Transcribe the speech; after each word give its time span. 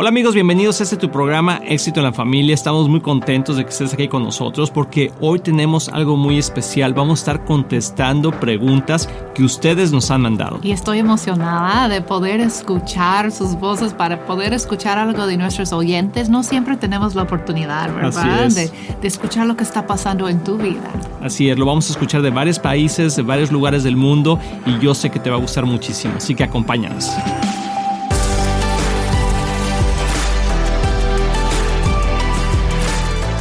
Hola 0.00 0.10
amigos, 0.10 0.32
bienvenidos 0.32 0.78
a 0.78 0.84
este 0.84 0.96
tu 0.96 1.10
programa 1.10 1.60
Éxito 1.66 1.98
en 1.98 2.04
la 2.04 2.12
Familia. 2.12 2.54
Estamos 2.54 2.88
muy 2.88 3.00
contentos 3.00 3.56
de 3.56 3.64
que 3.64 3.70
estés 3.70 3.92
aquí 3.92 4.06
con 4.06 4.22
nosotros 4.22 4.70
porque 4.70 5.10
hoy 5.18 5.40
tenemos 5.40 5.88
algo 5.88 6.16
muy 6.16 6.38
especial. 6.38 6.94
Vamos 6.94 7.18
a 7.18 7.22
estar 7.22 7.44
contestando 7.44 8.30
preguntas 8.30 9.08
que 9.34 9.42
ustedes 9.42 9.90
nos 9.90 10.12
han 10.12 10.20
mandado. 10.20 10.60
Y 10.62 10.70
estoy 10.70 11.00
emocionada 11.00 11.88
de 11.88 12.00
poder 12.00 12.38
escuchar 12.38 13.32
sus 13.32 13.56
voces, 13.56 13.92
para 13.92 14.24
poder 14.24 14.52
escuchar 14.52 14.98
algo 14.98 15.26
de 15.26 15.36
nuestros 15.36 15.72
oyentes. 15.72 16.28
No 16.28 16.44
siempre 16.44 16.76
tenemos 16.76 17.16
la 17.16 17.22
oportunidad, 17.24 17.92
¿verdad? 17.92 18.50
De, 18.50 18.70
de 19.02 19.08
escuchar 19.08 19.48
lo 19.48 19.56
que 19.56 19.64
está 19.64 19.88
pasando 19.88 20.28
en 20.28 20.44
tu 20.44 20.58
vida. 20.58 20.92
Así 21.20 21.50
es, 21.50 21.58
lo 21.58 21.66
vamos 21.66 21.88
a 21.88 21.92
escuchar 21.94 22.22
de 22.22 22.30
varios 22.30 22.60
países, 22.60 23.16
de 23.16 23.22
varios 23.22 23.50
lugares 23.50 23.82
del 23.82 23.96
mundo 23.96 24.38
y 24.64 24.78
yo 24.78 24.94
sé 24.94 25.10
que 25.10 25.18
te 25.18 25.28
va 25.28 25.38
a 25.38 25.40
gustar 25.40 25.66
muchísimo. 25.66 26.14
Así 26.18 26.36
que 26.36 26.44
acompáñanos. 26.44 27.10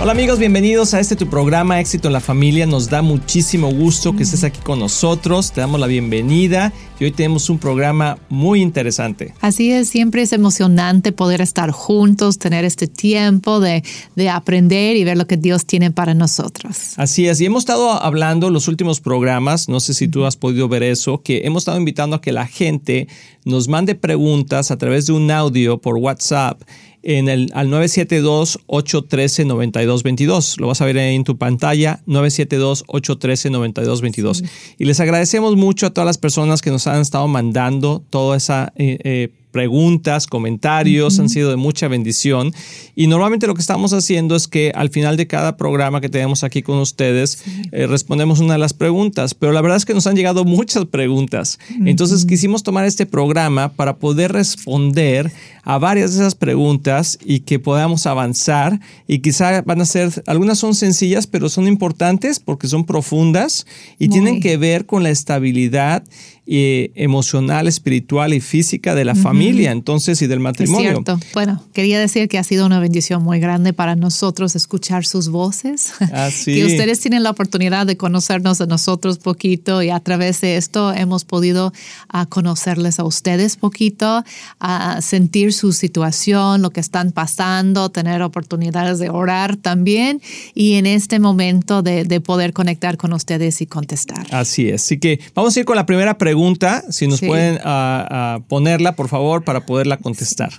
Hola 0.07 0.13
amigos, 0.13 0.39
bienvenidos 0.39 0.93
a 0.93 1.01
este 1.01 1.17
tu 1.17 1.27
programa 1.27 1.81
Éxito 1.81 2.07
en 2.07 2.13
la 2.13 2.21
Familia. 2.21 2.65
Nos 2.65 2.89
da 2.89 3.01
muchísimo 3.01 3.69
gusto 3.69 4.15
que 4.15 4.23
estés 4.23 4.45
aquí 4.45 4.61
con 4.61 4.79
nosotros. 4.79 5.51
Te 5.51 5.59
damos 5.59 5.81
la 5.81 5.87
bienvenida 5.87 6.71
y 6.97 7.03
hoy 7.03 7.11
tenemos 7.11 7.49
un 7.49 7.59
programa 7.59 8.17
muy 8.29 8.61
interesante. 8.61 9.33
Así 9.41 9.69
es, 9.69 9.89
siempre 9.89 10.21
es 10.21 10.31
emocionante 10.31 11.11
poder 11.11 11.41
estar 11.41 11.71
juntos, 11.71 12.39
tener 12.39 12.63
este 12.63 12.87
tiempo 12.87 13.59
de, 13.59 13.83
de 14.15 14.29
aprender 14.29 14.95
y 14.95 15.03
ver 15.03 15.17
lo 15.17 15.27
que 15.27 15.35
Dios 15.35 15.65
tiene 15.65 15.91
para 15.91 16.13
nosotros. 16.13 16.93
Así 16.95 17.27
es, 17.27 17.41
y 17.41 17.45
hemos 17.45 17.63
estado 17.63 17.91
hablando 17.91 18.49
los 18.49 18.69
últimos 18.69 19.01
programas, 19.01 19.67
no 19.67 19.81
sé 19.81 19.93
si 19.93 20.07
tú 20.07 20.25
has 20.25 20.37
podido 20.37 20.69
ver 20.69 20.83
eso, 20.83 21.21
que 21.21 21.41
hemos 21.43 21.63
estado 21.63 21.79
invitando 21.79 22.15
a 22.15 22.21
que 22.21 22.31
la 22.31 22.47
gente 22.47 23.09
nos 23.43 23.67
mande 23.67 23.93
preguntas 23.93 24.71
a 24.71 24.77
través 24.77 25.07
de 25.07 25.11
un 25.11 25.29
audio 25.31 25.81
por 25.81 25.97
WhatsApp 25.97 26.61
en 27.07 27.27
el, 27.29 27.49
al 27.53 27.69
972-813-9222. 27.69 30.59
Lo 30.59 30.67
vas 30.67 30.81
a 30.81 30.85
ver 30.85 30.97
ahí 30.97 31.15
en 31.15 31.23
tu 31.23 31.37
pantalla, 31.37 32.01
972-813-9222. 32.05 34.43
Y 34.77 34.83
les 34.83 34.99
agradecemos 34.99 35.55
mucho 35.55 35.87
a 35.87 35.91
todas 35.91 36.05
las 36.05 36.17
personas 36.17 36.61
que 36.61 36.69
nos 36.69 36.85
han 36.85 36.99
estado 36.99 37.29
mandando 37.29 38.03
toda 38.09 38.35
esa... 38.35 38.73
Eh, 38.75 38.97
eh, 39.03 39.29
preguntas, 39.51 40.27
comentarios, 40.27 41.19
han 41.19 41.29
sido 41.29 41.49
de 41.49 41.55
mucha 41.55 41.87
bendición. 41.87 42.53
Y 42.95 43.07
normalmente 43.07 43.47
lo 43.47 43.55
que 43.55 43.61
estamos 43.61 43.93
haciendo 43.93 44.35
es 44.35 44.47
que 44.47 44.71
al 44.75 44.89
final 44.89 45.17
de 45.17 45.27
cada 45.27 45.57
programa 45.57 46.01
que 46.01 46.09
tenemos 46.09 46.43
aquí 46.43 46.61
con 46.61 46.79
ustedes, 46.79 47.43
eh, 47.71 47.87
respondemos 47.87 48.39
una 48.39 48.53
de 48.53 48.59
las 48.59 48.73
preguntas, 48.73 49.33
pero 49.33 49.51
la 49.51 49.61
verdad 49.61 49.77
es 49.77 49.85
que 49.85 49.93
nos 49.93 50.07
han 50.07 50.15
llegado 50.15 50.45
muchas 50.45 50.85
preguntas. 50.85 51.59
Entonces 51.85 52.25
quisimos 52.25 52.63
tomar 52.63 52.85
este 52.85 53.05
programa 53.05 53.73
para 53.73 53.97
poder 53.97 54.31
responder 54.31 55.31
a 55.63 55.77
varias 55.77 56.13
de 56.13 56.21
esas 56.21 56.35
preguntas 56.35 57.19
y 57.23 57.41
que 57.41 57.59
podamos 57.59 58.05
avanzar. 58.05 58.79
Y 59.07 59.19
quizá 59.19 59.61
van 59.63 59.81
a 59.81 59.85
ser, 59.85 60.23
algunas 60.25 60.59
son 60.59 60.75
sencillas, 60.75 61.27
pero 61.27 61.49
son 61.49 61.67
importantes 61.67 62.39
porque 62.39 62.67
son 62.67 62.85
profundas 62.85 63.65
y 63.99 64.07
tienen 64.09 64.39
que 64.39 64.57
ver 64.57 64.85
con 64.85 65.03
la 65.03 65.09
estabilidad 65.09 66.03
eh, 66.49 66.91
emocional, 66.95 67.67
espiritual 67.67 68.33
y 68.33 68.39
física 68.39 68.95
de 68.95 69.03
la 69.03 69.15
familia, 69.15 69.71
entonces, 69.71 70.21
y 70.21 70.27
del 70.27 70.39
matrimonio. 70.39 70.91
Es 70.91 70.95
cierto. 70.95 71.19
Bueno, 71.33 71.61
quería 71.73 71.99
decir 71.99 72.29
que 72.29 72.37
ha 72.37 72.43
sido 72.45 72.65
una 72.65 72.79
bendición 72.79 73.21
muy 73.21 73.41
grande 73.41 73.73
para 73.73 73.97
nosotros 73.97 74.55
escuchar 74.55 75.05
sus 75.05 75.27
voces. 75.27 75.91
Así. 76.13 76.55
que 76.55 76.65
ustedes 76.65 77.01
tienen 77.01 77.23
la 77.23 77.31
oportunidad 77.31 77.85
de 77.85 77.97
conocernos 77.97 78.61
a 78.61 78.65
nosotros 78.65 79.17
poquito 79.17 79.81
y 79.83 79.89
a 79.89 79.99
través 79.99 80.39
de 80.39 80.55
esto 80.55 80.93
hemos 80.93 81.25
podido 81.25 81.73
a 82.07 82.25
conocerles 82.27 82.99
a 83.01 83.03
ustedes 83.03 83.57
poquito, 83.57 84.23
a 84.61 85.01
sentir 85.01 85.51
su 85.51 85.73
situación, 85.73 86.61
lo 86.61 86.69
que 86.69 86.79
están 86.79 87.11
pasando, 87.11 87.89
tener 87.89 88.21
oportunidades 88.21 88.99
de 88.99 89.09
orar 89.09 89.57
también 89.57 90.21
y 90.55 90.75
en 90.75 90.85
este 90.85 91.19
momento 91.19 91.81
de, 91.81 92.05
de 92.05 92.21
poder 92.21 92.53
conectar 92.53 92.95
con 92.95 93.11
ustedes 93.11 93.59
y 93.59 93.65
contestar. 93.65 94.25
Así 94.31 94.69
es. 94.69 94.83
Así 94.83 94.97
que 94.97 95.19
vamos 95.35 95.57
a 95.57 95.59
ir 95.59 95.65
con 95.65 95.75
la 95.75 95.85
primera 95.85 96.17
pregunta 96.17 96.36
pregunta, 96.37 96.83
si 96.91 97.07
nos 97.07 97.19
pueden 97.19 97.55
uh, 97.65 98.43
ponerla, 98.47 98.95
por 98.95 99.07
favor, 99.07 99.43
para 99.43 99.65
poderla 99.65 99.97
contestar. 99.97 100.51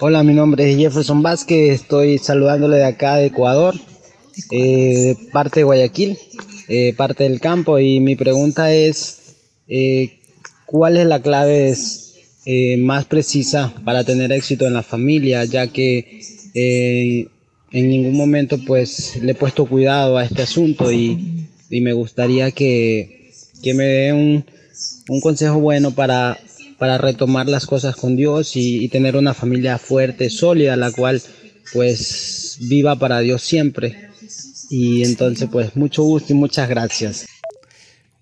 Hola, 0.00 0.22
mi 0.22 0.34
nombre 0.34 0.70
es 0.70 0.76
Jefferson 0.76 1.22
Vázquez, 1.22 1.80
estoy 1.80 2.18
saludándole 2.18 2.76
de 2.76 2.84
acá 2.84 3.16
de 3.16 3.26
Ecuador, 3.28 3.74
eh, 4.50 5.16
parte 5.32 5.60
de 5.60 5.64
Guayaquil, 5.64 6.18
eh, 6.68 6.92
parte 6.94 7.24
del 7.24 7.40
campo, 7.40 7.78
y 7.78 8.00
mi 8.00 8.16
pregunta 8.16 8.70
es, 8.70 9.36
eh, 9.66 10.18
¿cuál 10.66 10.98
es 10.98 11.06
la 11.06 11.22
clave 11.22 11.74
eh, 12.44 12.76
más 12.76 13.06
precisa 13.06 13.72
para 13.82 14.04
tener 14.04 14.30
éxito 14.30 14.66
en 14.66 14.74
la 14.74 14.82
familia? 14.82 15.42
Ya 15.46 15.68
que 15.68 16.20
eh, 16.52 17.28
en 17.70 17.88
ningún 17.88 18.14
momento 18.14 18.58
pues 18.66 19.16
le 19.22 19.32
he 19.32 19.34
puesto 19.34 19.64
cuidado 19.64 20.18
a 20.18 20.24
este 20.26 20.42
asunto 20.42 20.92
y, 20.92 21.46
y 21.70 21.80
me 21.80 21.94
gustaría 21.94 22.50
que, 22.50 23.30
que 23.62 23.72
me 23.72 23.84
dé 23.84 24.12
un, 24.12 24.44
un 25.08 25.20
consejo 25.20 25.60
bueno 25.60 25.90
para, 25.90 26.38
para 26.78 26.98
retomar 26.98 27.48
las 27.48 27.66
cosas 27.66 27.96
con 27.96 28.16
Dios 28.16 28.56
y, 28.56 28.84
y, 28.84 28.88
tener 28.88 29.16
una 29.16 29.34
familia 29.34 29.78
fuerte, 29.78 30.30
sólida, 30.30 30.76
la 30.76 30.90
cual 30.92 31.22
pues 31.72 32.58
viva 32.60 32.96
para 32.96 33.20
Dios 33.20 33.42
siempre. 33.42 34.10
Y 34.68 35.04
entonces 35.04 35.48
pues 35.50 35.76
mucho 35.76 36.02
gusto 36.02 36.32
y 36.32 36.36
muchas 36.36 36.68
gracias. 36.68 37.26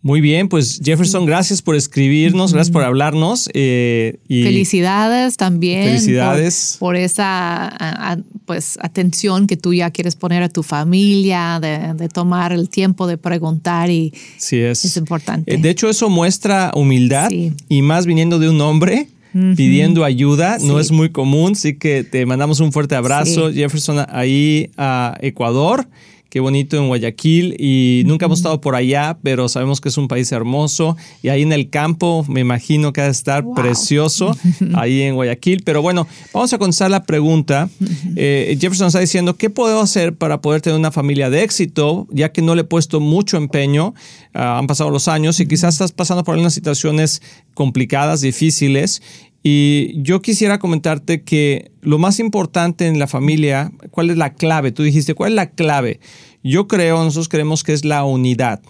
Muy 0.05 0.21
bien, 0.21 0.51
pues 0.51 0.83
Jefferson, 0.85 1.25
gracias 1.25 1.63
por 1.63 1.77
escribirnos, 1.77 2.53
gracias 2.53 2.71
por 2.71 2.85
hablarnos. 2.85 3.49
Eh, 3.55 4.19
y 4.29 4.43
felicidades 4.43 5.39
también. 5.39 5.87
Felicidades. 5.87 6.77
Por, 6.79 6.89
por 6.89 6.97
esa 6.97 7.65
a, 7.65 8.13
a, 8.13 8.19
pues, 8.45 8.79
atención 8.83 9.47
que 9.47 9.57
tú 9.57 9.73
ya 9.73 9.91
quieres 9.91 10.15
poner 10.15 10.43
a 10.43 10.51
tu 10.51 10.63
familia, 10.63 11.59
de, 11.59 11.95
de, 11.95 12.11
tomar 12.11 12.53
el 12.53 12.69
tiempo 12.69 13.07
de 13.07 13.17
preguntar 13.17 13.89
y 13.89 14.13
sí 14.37 14.59
es. 14.59 14.85
es 14.85 14.99
importante. 14.99 15.55
Eh, 15.55 15.57
de 15.57 15.71
hecho, 15.71 15.89
eso 15.89 16.11
muestra 16.11 16.71
humildad 16.75 17.31
sí. 17.31 17.55
y 17.71 17.81
más 17.81 18.05
viniendo 18.05 18.39
de 18.39 18.51
un 18.51 18.61
hombre. 18.61 19.09
Pidiendo 19.57 20.05
ayuda, 20.05 20.61
sí. 20.61 20.67
no 20.69 20.79
es 20.79 20.93
muy 20.93 21.11
común, 21.11 21.53
así 21.57 21.75
que 21.75 22.05
te 22.05 22.25
mandamos 22.25 22.61
un 22.61 22.71
fuerte 22.71 22.95
abrazo, 22.95 23.51
sí. 23.51 23.57
Jefferson, 23.57 24.07
ahí 24.09 24.71
a 24.77 25.19
Ecuador 25.23 25.89
qué 26.35 26.41
bonito 26.41 26.77
en 26.77 26.89
Guayaquil 26.89 27.55
y 27.61 28.03
nunca 28.07 28.27
hemos 28.27 28.41
estado 28.41 28.61
por 28.61 28.75
allá, 28.75 29.17
pero 29.23 29.49
sabemos 29.49 29.81
que 29.81 29.89
es 29.89 29.97
un 29.97 30.09
país 30.09 30.33
hermoso 30.33 30.97
y 31.23 31.29
ahí 31.29 31.43
en 31.43 31.53
el 31.53 31.71
campo 31.71 32.27
me 32.29 32.41
imagino 32.41 32.93
que 32.93 33.03
ha 33.03 33.05
de 33.05 33.13
estar 33.13 33.45
wow. 33.45 33.55
precioso 33.55 34.37
ahí 34.75 35.03
en 35.03 35.15
Guayaquil. 35.15 35.63
Pero 35.63 35.81
bueno, 35.81 36.09
vamos 36.33 36.53
a 36.53 36.59
contestar 36.59 36.91
la 36.91 37.05
pregunta. 37.05 37.71
Eh, 38.17 38.57
Jefferson 38.61 38.87
está 38.87 39.01
diciendo, 39.01 39.37
¿qué 39.37 39.51
puedo 39.51 39.81
hacer 39.81 40.15
para 40.15 40.41
poder 40.41 40.61
tener 40.61 40.79
una 40.79 40.93
familia 40.93 41.31
de 41.31 41.43
éxito? 41.43 42.07
Ya 42.13 42.31
que 42.31 42.43
no 42.43 42.55
le 42.55 42.61
he 42.61 42.65
puesto 42.65 43.01
mucho 43.01 43.37
empeño, 43.37 43.89
uh, 43.89 44.39
han 44.39 44.69
pasado 44.69 44.91
los 44.91 45.09
años 45.09 45.41
y 45.41 45.47
quizás 45.47 45.75
estás 45.75 45.91
pasando 45.91 46.23
por 46.23 46.35
algunas 46.35 46.55
situaciones 46.55 47.23
complicadas, 47.55 48.21
difíciles 48.21 49.03
y 49.47 50.01
yo 50.03 50.23
quisiera 50.23 50.59
comentarte 50.59 51.23
que 51.23 51.71
lo 51.83 51.99
más 51.99 52.19
importante 52.19 52.87
en 52.87 52.99
la 52.99 53.07
familia, 53.07 53.71
¿cuál 53.91 54.09
es 54.09 54.17
la 54.17 54.33
clave? 54.33 54.73
Tú 54.73 54.83
dijiste, 54.83 55.15
¿cuál 55.15 55.33
es 55.33 55.37
la 55.37 55.51
clave? 55.51 56.01
Yo 56.43 56.67
creo, 56.67 57.05
nosotros 57.05 57.29
creemos 57.29 57.63
que 57.63 57.75
es 57.75 57.85
la 57.85 58.05
unidad. 58.05 58.63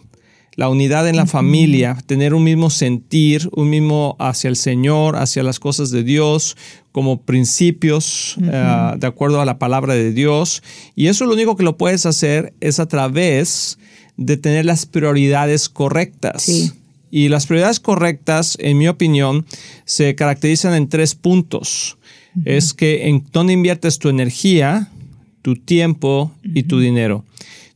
La 0.56 0.68
unidad 0.68 1.08
en 1.08 1.14
la 1.14 1.22
uh 1.22 1.26
-huh. 1.26 1.30
familia, 1.30 1.96
tener 2.06 2.34
un 2.34 2.42
mismo 2.42 2.70
sentir, 2.70 3.48
un 3.52 3.70
mismo 3.70 4.16
hacia 4.18 4.48
el 4.48 4.56
Señor, 4.56 5.14
hacia 5.14 5.44
las 5.44 5.60
cosas 5.60 5.90
de 5.92 6.02
Dios, 6.02 6.56
como 6.90 7.22
principios, 7.22 8.36
uh 8.38 8.42
-huh. 8.42 8.94
uh, 8.94 8.98
de 8.98 9.06
acuerdo 9.06 9.40
a 9.40 9.44
la 9.44 9.58
palabra 9.58 9.94
de 9.94 10.12
Dios. 10.12 10.60
Y 10.96 11.06
eso 11.06 11.24
lo 11.24 11.34
único 11.34 11.54
que 11.54 11.62
lo 11.62 11.76
puedes 11.76 12.04
hacer 12.04 12.52
es 12.60 12.80
a 12.80 12.86
través 12.86 13.78
de 14.16 14.36
tener 14.36 14.64
las 14.64 14.86
prioridades 14.86 15.68
correctas. 15.68 16.42
Sí. 16.42 16.72
Y 17.16 17.28
las 17.28 17.46
prioridades 17.46 17.78
correctas, 17.78 18.56
en 18.58 18.76
mi 18.76 18.88
opinión, 18.88 19.46
se 19.84 20.16
caracterizan 20.16 20.74
en 20.74 20.88
tres 20.88 21.14
puntos. 21.14 21.96
Uh 22.34 22.40
-huh. 22.40 22.42
Es 22.44 22.74
que 22.74 23.06
en 23.06 23.24
dónde 23.30 23.52
inviertes 23.52 24.00
tu 24.00 24.08
energía, 24.08 24.90
tu 25.40 25.54
tiempo 25.54 26.24
uh 26.24 26.48
-huh. 26.48 26.58
y 26.58 26.64
tu 26.64 26.80
dinero. 26.80 27.24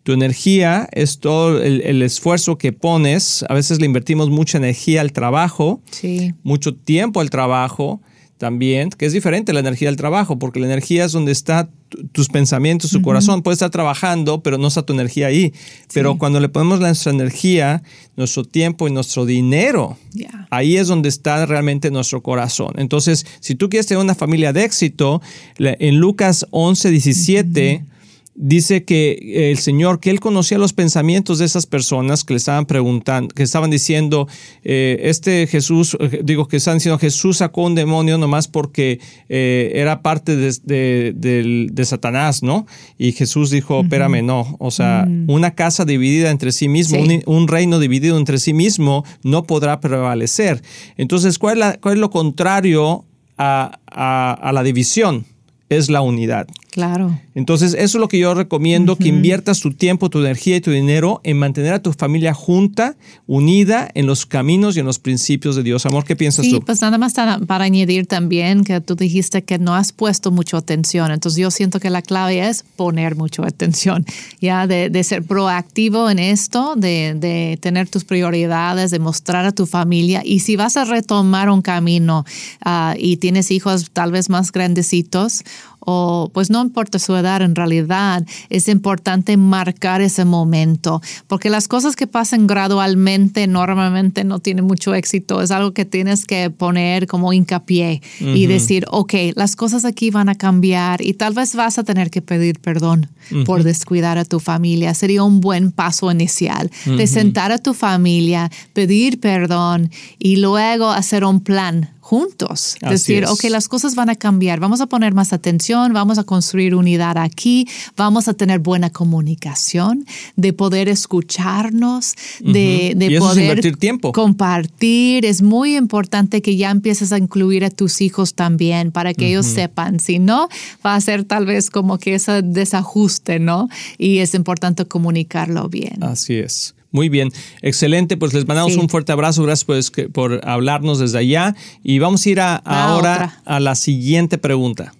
Tu 0.03 0.13
energía 0.13 0.89
es 0.91 1.21
todo 1.21 1.63
el, 1.63 1.83
el, 1.83 2.03
esfuerzo 2.03 2.59
que 2.59 2.73
pones. 2.73 3.45
A 3.49 3.55
veces 3.55 3.79
le 3.79 3.87
invertimos 3.87 4.29
mucha 4.29 4.59
energía 4.59 5.03
al 5.03 5.13
trabajo, 5.13 5.83
sí. 5.93 6.35
mucho 6.43 6.75
tiempo 6.75 7.21
al 7.21 7.31
trabajo 7.31 8.01
también, 8.39 8.91
que 8.91 9.07
es 9.07 9.13
diferente 9.13 9.53
la 9.53 9.61
energía 9.61 9.89
del 9.89 9.97
trabajo, 9.97 10.39
porque 10.39 10.61
la 10.61 10.67
energía 10.67 11.05
es 11.05 11.13
donde 11.13 11.33
está 11.33 11.69
tus 12.13 12.29
pensamientos, 12.29 12.91
tu 12.91 12.99
uh 12.99 13.01
-huh. 13.01 13.05
corazón. 13.05 13.43
Puede 13.43 13.55
estar 13.55 13.71
trabajando, 13.71 14.43
pero 14.43 14.59
no 14.59 14.69
está 14.69 14.83
tu 14.83 14.93
energía 14.93 15.27
ahí. 15.27 15.53
Sí. 15.53 15.95
Pero 15.95 16.17
cuando 16.17 16.41
le 16.41 16.49
ponemos 16.49 16.81
nuestra 16.81 17.13
energía, 17.13 17.83
nuestro 18.17 18.45
tiempo 18.45 18.89
y 18.89 18.93
nuestro 18.93 19.27
dinero, 19.27 19.99
yeah. 20.15 20.47
ahí 20.51 20.77
es 20.77 20.87
donde 20.89 21.09
está 21.09 21.45
realmente 21.47 21.91
nuestro 21.91 22.23
corazón. 22.23 22.73
Entonces, 22.77 23.27
si 23.41 23.55
tú 23.55 23.69
quieres 23.69 23.87
tener 23.87 24.03
una 24.03 24.15
familia 24.15 24.53
de 24.53 24.65
éxito, 24.65 25.21
en 25.59 25.99
Lucas 25.99 26.47
11, 26.51 26.91
17, 26.91 27.83
uh 27.83 27.87
-huh 27.87 27.98
dice 28.41 28.85
que 28.85 29.51
el 29.51 29.59
Señor, 29.59 29.99
que 29.99 30.11
Él 30.11 30.21
conocía 30.21 30.59
los 30.59 30.73
pensamientos 30.73 31.41
de 31.41 31.45
esas 31.45 31.67
personas 31.67 32.23
que 32.23 32.35
le 32.35 32.39
estaban 32.39 32.67
preguntando, 32.67 33.35
que 33.35 33.43
estaban 33.43 33.69
diciendo, 33.69 34.29
eh, 34.63 35.01
este 35.03 35.49
Jesús, 35.49 35.97
eh, 35.99 36.21
digo 36.23 36.47
que 36.47 36.59
están 36.59 36.75
diciendo, 36.75 36.99
Jesús 36.99 37.39
sacó 37.39 37.63
un 37.63 37.75
demonio 37.75 38.17
nomás 38.17 38.47
porque 38.47 39.01
eh, 39.29 39.73
era 39.75 40.03
parte 40.03 40.37
de, 40.37 41.85
Satanás, 41.85 42.43
¿no? 42.43 42.67
Y 42.97 43.13
Jesús 43.13 43.51
dijo, 43.51 43.81
espérame, 43.81 44.25
no, 44.25 44.57
o 44.61 44.71
sea, 44.71 45.07
mm. 45.09 45.29
una 45.31 45.55
casa 45.55 45.85
dividida 45.85 46.31
entre 46.31 46.53
sí 46.53 46.69
mismo, 46.69 46.99
un, 47.27 47.49
reino 47.49 47.79
dividido 47.81 48.19
entre 48.19 48.39
sí 48.39 48.53
mismo, 48.53 49.05
no 49.23 49.45
podrá 49.45 49.81
prevalecer. 49.81 50.63
Entonces, 50.97 51.39
¿cuál 51.39 51.63
es, 51.63 51.99
lo 51.99 52.11
contrario 52.11 53.05
a 53.37 54.51
la 54.53 54.63
división? 54.63 55.25
Es 55.71 55.91
la 55.91 56.03
unidad. 56.03 56.47
Claro. 56.71 57.19
Entonces, 57.35 57.73
eso 57.73 57.99
es 57.99 58.01
lo 58.01 58.09
que 58.09 58.19
yo 58.19 58.35
recomiendo, 58.35 58.97
que 58.97 59.09
inviertas 59.09 59.61
tu 59.61 59.73
tiempo, 59.73 60.11
tu 60.11 60.19
energía 60.19 60.57
y 60.57 60.61
tu 60.61 60.71
dinero 60.71 61.21
en 61.25 61.39
mantener 61.39 61.73
a 61.73 61.83
tu 61.83 61.93
familia 61.93 62.35
junta, 62.35 62.97
unida 63.27 63.89
en 63.95 64.07
los 64.07 64.27
caminos 64.27 64.77
y 64.77 64.81
en 64.81 64.87
los 64.87 64.99
principios 64.99 65.57
de 65.57 65.63
Dios. 65.63 65.87
Amor, 65.87 66.05
¿qué 66.05 66.15
piensas 66.15 66.45
tú? 66.45 66.57
Sí, 66.57 66.61
pues 66.65 66.83
nada 66.83 66.99
más 66.99 67.15
para 67.47 67.65
añadir 67.65 68.07
también 68.07 68.65
que 68.65 68.81
tú 68.81 68.97
dijiste 68.97 69.43
que 69.43 69.59
no 69.59 69.75
has 69.75 69.93
puesto 69.93 70.31
mucha 70.31 70.59
atención. 70.59 71.11
Entonces, 71.11 71.41
yo 71.41 71.51
siento 71.51 71.81
que 71.81 71.91
la 71.91 72.03
clave 72.03 72.47
es 72.47 72.65
poner 72.77 73.17
mucha 73.17 73.43
atención, 73.47 74.05
ya 74.41 74.67
de, 74.67 75.05
ser 75.05 75.23
proactivo 75.23 76.11
en 76.11 76.19
esto, 76.19 76.75
de, 76.77 77.59
tener 77.63 77.89
tus 77.89 78.05
prioridades, 78.05 78.91
de 78.91 78.99
mostrar 78.99 79.47
a 79.47 79.53
tu 79.53 79.65
familia. 79.65 80.23
Y 80.25 80.41
si 80.41 80.57
vas 80.57 80.77
a 80.77 80.85
retomar 80.85 81.49
un 81.49 81.63
camino 81.63 82.27
ah, 82.65 82.95
y 82.99 83.17
tienes 83.17 83.51
hijos 83.51 83.91
tal 83.93 84.13
vez 84.13 84.29
más 84.29 84.53
grandecitos, 84.53 85.45
o 85.91 86.31
pues 86.35 86.51
no 86.51 86.61
importa 86.61 86.99
su 86.99 87.17
edad 87.17 87.41
en 87.41 87.55
realidad, 87.55 88.27
es 88.51 88.69
importante 88.69 89.39
marcar 89.39 90.03
ese 90.03 90.27
momento, 90.27 91.01
porque 91.29 91.49
las 91.49 91.67
cosas 91.67 91.97
que 91.97 92.07
pasan 92.07 92.47
gradualmente 92.47 93.47
normalmente 93.47 94.23
no 94.23 94.39
tienen 94.39 94.67
mucho 94.67 94.95
éxito, 94.95 95.41
es 95.41 95.51
algo 95.51 95.73
que 95.73 95.87
tienes 95.87 96.27
que 96.27 96.51
poner 96.51 97.07
como 97.07 97.33
hincapié 97.33 98.03
y 98.21 98.45
decir, 98.45 98.85
ok, 98.91 99.15
las 99.35 99.57
cosas 99.57 99.87
aquí 99.87 100.11
van 100.11 100.29
a 100.29 100.35
cambiar 100.35 101.01
y 101.01 101.15
tal 101.15 101.33
vez 101.33 101.55
vas 101.55 101.79
a 101.79 101.85
tener 101.85 102.11
que 102.11 102.21
pedir 102.21 102.61
perdón 102.61 103.09
por 103.47 103.63
descuidar 103.63 104.19
a 104.19 104.27
tu 104.27 104.41
familia. 104.41 104.93
Sería 104.93 105.23
un 105.23 105.41
buen 105.41 105.73
paso 105.73 106.13
inicial 106.13 106.71
de 106.85 107.07
sentar 107.07 107.51
a 107.51 107.57
tu 107.57 107.73
familia, 107.73 108.51
pedir 108.75 109.21
perdón 109.21 109.91
y 110.19 110.37
luego 110.37 110.91
hacer 110.91 111.25
un 111.25 111.41
plan 111.41 111.91
juntos. 112.09 112.77
decir, 112.81 113.27
ok, 113.27 113.45
las 113.51 113.69
cosas 113.69 113.95
van 113.95 114.09
a 114.09 114.17
cambiar, 114.17 114.61
vamos 114.61 114.81
a 114.81 114.87
poner 114.87 115.13
más 115.13 115.35
atención, 115.35 115.93
vamos 115.93 116.17
a 116.17 116.25
construir 116.25 116.75
unidad 116.75 117.19
aquí, 117.19 117.69
vamos 117.99 118.29
a 118.29 118.33
tener 118.33 118.61
buena 118.61 118.89
comunicación, 118.89 120.07
de 120.35 120.55
poder 120.55 120.89
escucharnos, 120.89 122.15
de, 122.41 123.19
poder 123.19 123.77
tiempo. 123.77 124.13
compartir. 124.13 125.27
Es 125.27 125.43
muy 125.43 125.77
importante 125.77 126.41
que 126.41 126.57
ya 126.57 126.71
empieces 126.71 127.13
a 127.13 127.19
incluir 127.19 127.63
a 127.63 127.69
tus 127.69 128.01
hijos 128.01 128.33
también 128.33 128.91
para 128.91 129.13
que 129.13 129.29
ellos 129.29 129.45
sepan. 129.45 130.01
Si 130.01 130.19
no, 130.19 130.49
va 130.85 130.95
a 130.95 131.01
ser 131.03 131.25
tal 131.25 131.45
vez 131.45 131.69
como 131.69 131.99
que 131.99 132.15
ese 132.15 132.41
desajuste, 132.41 133.39
¿no? 133.39 133.69
Y 133.99 134.21
es 134.21 134.33
importante 134.33 134.87
comunicarlo 134.87 135.69
bien. 135.69 136.03
Así 136.03 136.37
es. 136.37 136.75
Muy 136.91 137.09
bien, 137.09 137.31
excelente. 137.61 138.17
Pues 138.17 138.33
les 138.33 138.47
mandamos 138.47 138.77
un 138.77 138.89
fuerte 138.89 139.13
abrazo. 139.13 139.43
Gracias 139.43 139.65
pues, 139.65 139.93
por 140.13 140.41
hablarnos 140.49 140.99
desde 140.99 141.19
allá. 141.19 141.55
Y 141.83 141.99
vamos 141.99 142.25
a 142.25 142.29
ir 142.29 142.41
ahora 142.41 143.43
a 143.45 143.61
la 143.61 143.75
siguiente 143.75 144.39
pregunta. 144.39 144.93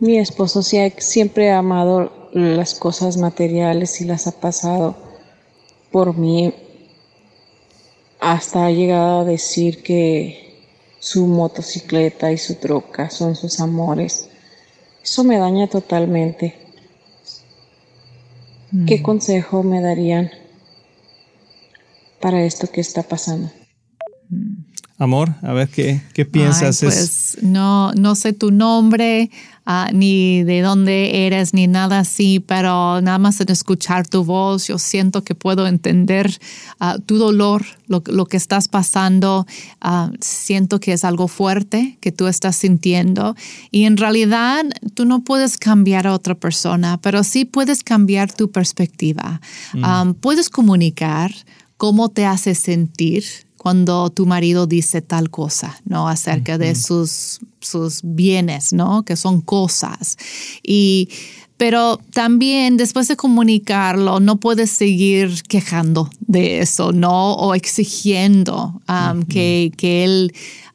Mi 0.00 0.18
esposo 0.18 0.62
siempre 0.62 1.50
ha 1.50 1.58
amado 1.58 2.30
las 2.32 2.74
cosas 2.74 3.16
materiales 3.16 4.00
y 4.00 4.04
las 4.04 4.26
ha 4.26 4.40
pasado 4.40 4.96
por 5.90 6.16
mí. 6.16 6.52
Hasta 8.20 8.66
ha 8.66 8.70
llegado 8.70 9.20
a 9.20 9.24
decir 9.24 9.82
que 9.82 10.48
su 10.98 11.26
motocicleta 11.26 12.32
y 12.32 12.38
su 12.38 12.56
troca 12.56 13.10
son 13.10 13.36
sus 13.36 13.60
amores. 13.60 14.28
Eso 15.02 15.22
me 15.22 15.38
daña 15.38 15.68
totalmente. 15.68 16.54
¿Qué 18.86 18.98
mm. 18.98 19.02
consejo 19.02 19.62
me 19.62 19.80
darían? 19.80 20.30
Para 22.20 22.42
esto 22.44 22.70
que 22.70 22.80
está 22.80 23.02
pasando. 23.02 23.50
Amor, 25.00 25.32
a 25.42 25.52
ver 25.52 25.68
qué, 25.68 26.02
qué 26.12 26.24
piensas. 26.24 26.80
pues 26.80 27.38
no, 27.40 27.92
no 27.92 28.16
sé 28.16 28.32
tu 28.32 28.50
nombre, 28.50 29.30
ah, 29.64 29.90
ni 29.92 30.42
de 30.42 30.60
dónde 30.60 31.24
eres, 31.24 31.54
ni 31.54 31.68
nada 31.68 32.00
así, 32.00 32.40
pero 32.40 33.00
nada 33.00 33.18
más 33.18 33.40
en 33.40 33.48
escuchar 33.52 34.08
tu 34.08 34.24
voz, 34.24 34.66
yo 34.66 34.76
siento 34.76 35.22
que 35.22 35.36
puedo 35.36 35.68
entender 35.68 36.36
ah, 36.80 36.96
tu 37.06 37.16
dolor, 37.16 37.64
lo, 37.86 38.02
lo, 38.06 38.26
que 38.26 38.36
estás 38.36 38.66
pasando. 38.66 39.46
Ah, 39.80 40.10
siento 40.20 40.80
que 40.80 40.92
es 40.94 41.04
algo 41.04 41.28
fuerte 41.28 41.96
que 42.00 42.10
tú 42.10 42.26
estás 42.26 42.56
sintiendo. 42.56 43.36
Y 43.70 43.84
en 43.84 43.98
realidad 43.98 44.64
tú 44.94 45.04
no 45.04 45.20
puedes 45.20 45.58
cambiar 45.58 46.08
a 46.08 46.12
otra 46.12 46.34
persona, 46.34 46.98
pero 47.00 47.22
sí 47.22 47.44
puedes 47.44 47.84
cambiar 47.84 48.32
tu 48.32 48.50
perspectiva. 48.50 49.40
Mm. 49.74 50.14
puedes 50.14 50.50
comunicar 50.50 51.30
cómo 51.78 52.10
te 52.10 52.26
hace 52.26 52.54
sentir 52.54 53.24
cuando 53.56 54.10
tu 54.10 54.26
marido 54.26 54.66
dice 54.66 55.00
tal 55.00 55.30
cosa, 55.30 55.80
¿no? 55.84 56.08
Acerca 56.08 56.58
de 56.58 56.74
sus, 56.74 57.40
sus 57.60 58.00
bienes, 58.02 58.72
¿no? 58.72 59.04
Que 59.04 59.16
son 59.16 59.40
cosas. 59.40 60.16
Y, 60.62 61.08
pero 61.56 61.98
también 62.12 62.76
después 62.76 63.08
de 63.08 63.16
comunicarlo, 63.16 64.20
no 64.20 64.36
puedes 64.36 64.70
seguir 64.70 65.42
quejando 65.48 66.08
de 66.20 66.60
eso, 66.60 66.92
¿no? 66.92 67.34
O 67.34 67.54
exigiendo 67.54 68.80
um, 68.88 69.22
que, 69.24 69.72
que 69.76 70.04
él 70.04 70.32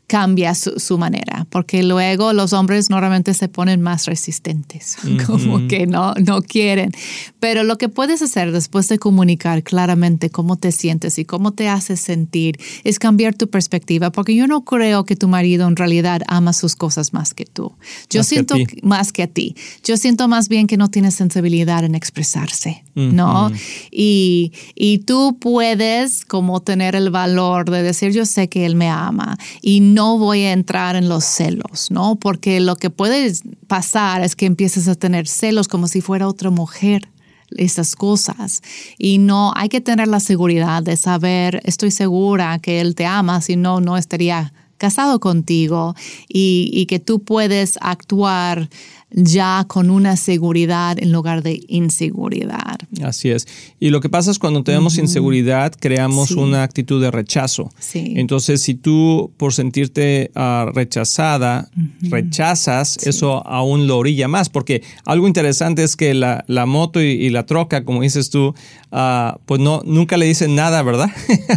cambia 0.08 0.54
su, 0.54 0.98
manera, 0.98 1.48
porque 1.50 1.82
luego 1.82 2.34
los 2.34 2.54
hombres 2.54 2.90
normalmente 2.90 3.34
se 3.34 3.48
ponen 3.48 3.82
más 3.82 4.06
resistentes, 4.06 4.98
como 5.26 5.68
que 5.68 5.88
no, 5.88 6.14
no 6.16 6.42
quieren. 6.42 6.92
Pero 7.40 7.64
lo 7.64 7.78
que 7.78 7.90
puedes 7.90 8.22
hacer 8.22 8.52
después 8.52 8.88
de 8.90 9.00
comunicar 9.00 9.64
claramente 9.64 10.30
cómo 10.30 10.58
te 10.58 10.72
sientes 10.72 11.18
y 11.18 11.26
cómo 11.26 11.52
te 11.52 11.68
haces 11.68 12.00
sentir 12.00 12.60
es 12.84 13.00
cambiar 13.00 13.34
tu 13.34 13.50
perspectiva, 13.50 14.12
porque 14.12 14.36
yo 14.36 14.46
no 14.46 14.64
creo 14.66 15.06
que 15.06 15.16
tu 15.16 15.28
marido 15.28 15.68
en 15.68 15.76
realidad 15.76 16.22
ama 16.28 16.54
sus 16.54 16.76
cosas 16.76 17.14
más 17.14 17.34
que 17.34 17.46
tú. 17.46 17.74
Yo 18.10 18.24
siento 18.24 18.56
más 18.84 19.12
que 19.12 19.24
a 19.24 19.28
ti. 19.28 19.56
Yo 19.84 19.98
siento 19.98 20.28
más 20.28 20.48
bien 20.48 20.68
que 20.68 20.78
no 20.78 20.90
tiene 20.90 21.12
sensibilidad 21.12 21.84
en 21.84 21.96
expresarse, 21.96 22.84
¿no? 22.94 23.52
Y, 23.90 24.52
y 24.76 25.00
tú 25.00 25.38
puedes 25.40 26.26
como 26.26 26.62
tener 26.62 26.96
el 26.96 27.10
valor 27.10 27.70
de 27.70 27.84
decir, 27.84 28.12
yo 28.12 28.26
sé 28.26 28.50
que 28.50 28.66
él 28.66 28.76
me 28.76 28.90
ama 28.90 29.38
y 29.62 29.93
no 29.94 30.18
voy 30.18 30.44
a 30.44 30.52
entrar 30.52 30.96
en 30.96 31.10
los 31.10 31.24
celos, 31.24 31.92
¿no? 31.92 32.16
Porque 32.16 32.60
lo 32.60 32.76
que 32.76 32.90
puede 32.90 33.34
pasar 33.68 34.24
es 34.24 34.36
que 34.36 34.46
empieces 34.46 34.88
a 34.88 34.96
tener 34.96 35.28
celos 35.28 35.68
como 35.68 35.88
si 35.88 36.02
fuera 36.02 36.28
otra 36.28 36.50
mujer 36.50 37.10
esas 37.58 37.96
cosas. 37.96 38.62
Y 38.98 39.18
no 39.18 39.54
hay 39.56 39.70
que 39.70 39.82
tener 39.82 40.08
la 40.08 40.20
seguridad 40.20 40.84
de 40.84 40.98
saber, 40.98 41.62
estoy 41.66 41.92
segura 41.92 42.60
que 42.60 42.82
él 42.82 42.96
te 42.96 43.06
ama, 43.06 43.42
si 43.42 43.56
no, 43.56 43.80
no 43.80 43.98
estaría 43.98 44.54
casado 44.78 45.20
contigo 45.20 45.96
y, 46.28 46.70
y 46.74 46.88
que 46.88 47.00
tú 47.00 47.24
puedes 47.24 47.78
actuar 47.80 48.70
ya 49.14 49.66
con 49.68 49.90
una 49.90 50.18
seguridad 50.18 50.98
en 51.00 51.12
lugar 51.12 51.44
de 51.44 51.62
inseguridad. 51.68 52.80
Así 53.04 53.30
es. 53.30 53.48
Y 53.80 53.90
lo 53.90 54.02
que 54.02 54.10
pasa 54.10 54.32
es 54.32 54.40
cuando 54.40 54.64
tenemos 54.64 54.98
inseguridad, 54.98 55.74
creamos 55.80 56.32
una 56.32 56.64
actitud 56.64 57.02
de 57.02 57.12
rechazo. 57.12 57.72
Sí. 57.80 58.14
Entonces, 58.18 58.62
si 58.62 58.74
tú 58.74 59.32
por 59.38 59.54
sentirte 59.54 60.32
ah, 60.36 60.70
rechazada, 60.74 61.70
rechazas, 62.02 62.98
eso 63.06 63.46
aún 63.46 63.88
lo 63.88 63.98
orilla 63.98 64.28
más, 64.28 64.50
porque 64.50 64.82
algo 65.06 65.28
interesante 65.28 65.84
es 65.84 65.96
que 65.96 66.14
la, 66.14 66.44
moto 66.66 67.02
y, 67.02 67.30
la 67.30 67.46
troca, 67.46 67.84
como 67.84 68.02
dices 68.02 68.30
tú, 68.30 68.56
ah, 68.92 69.38
pues 69.46 69.62
no, 69.62 69.82
nunca 69.86 70.18
le 70.18 70.26
dicen 70.26 70.56
nada, 70.56 70.82
¿verdad? 70.82 71.10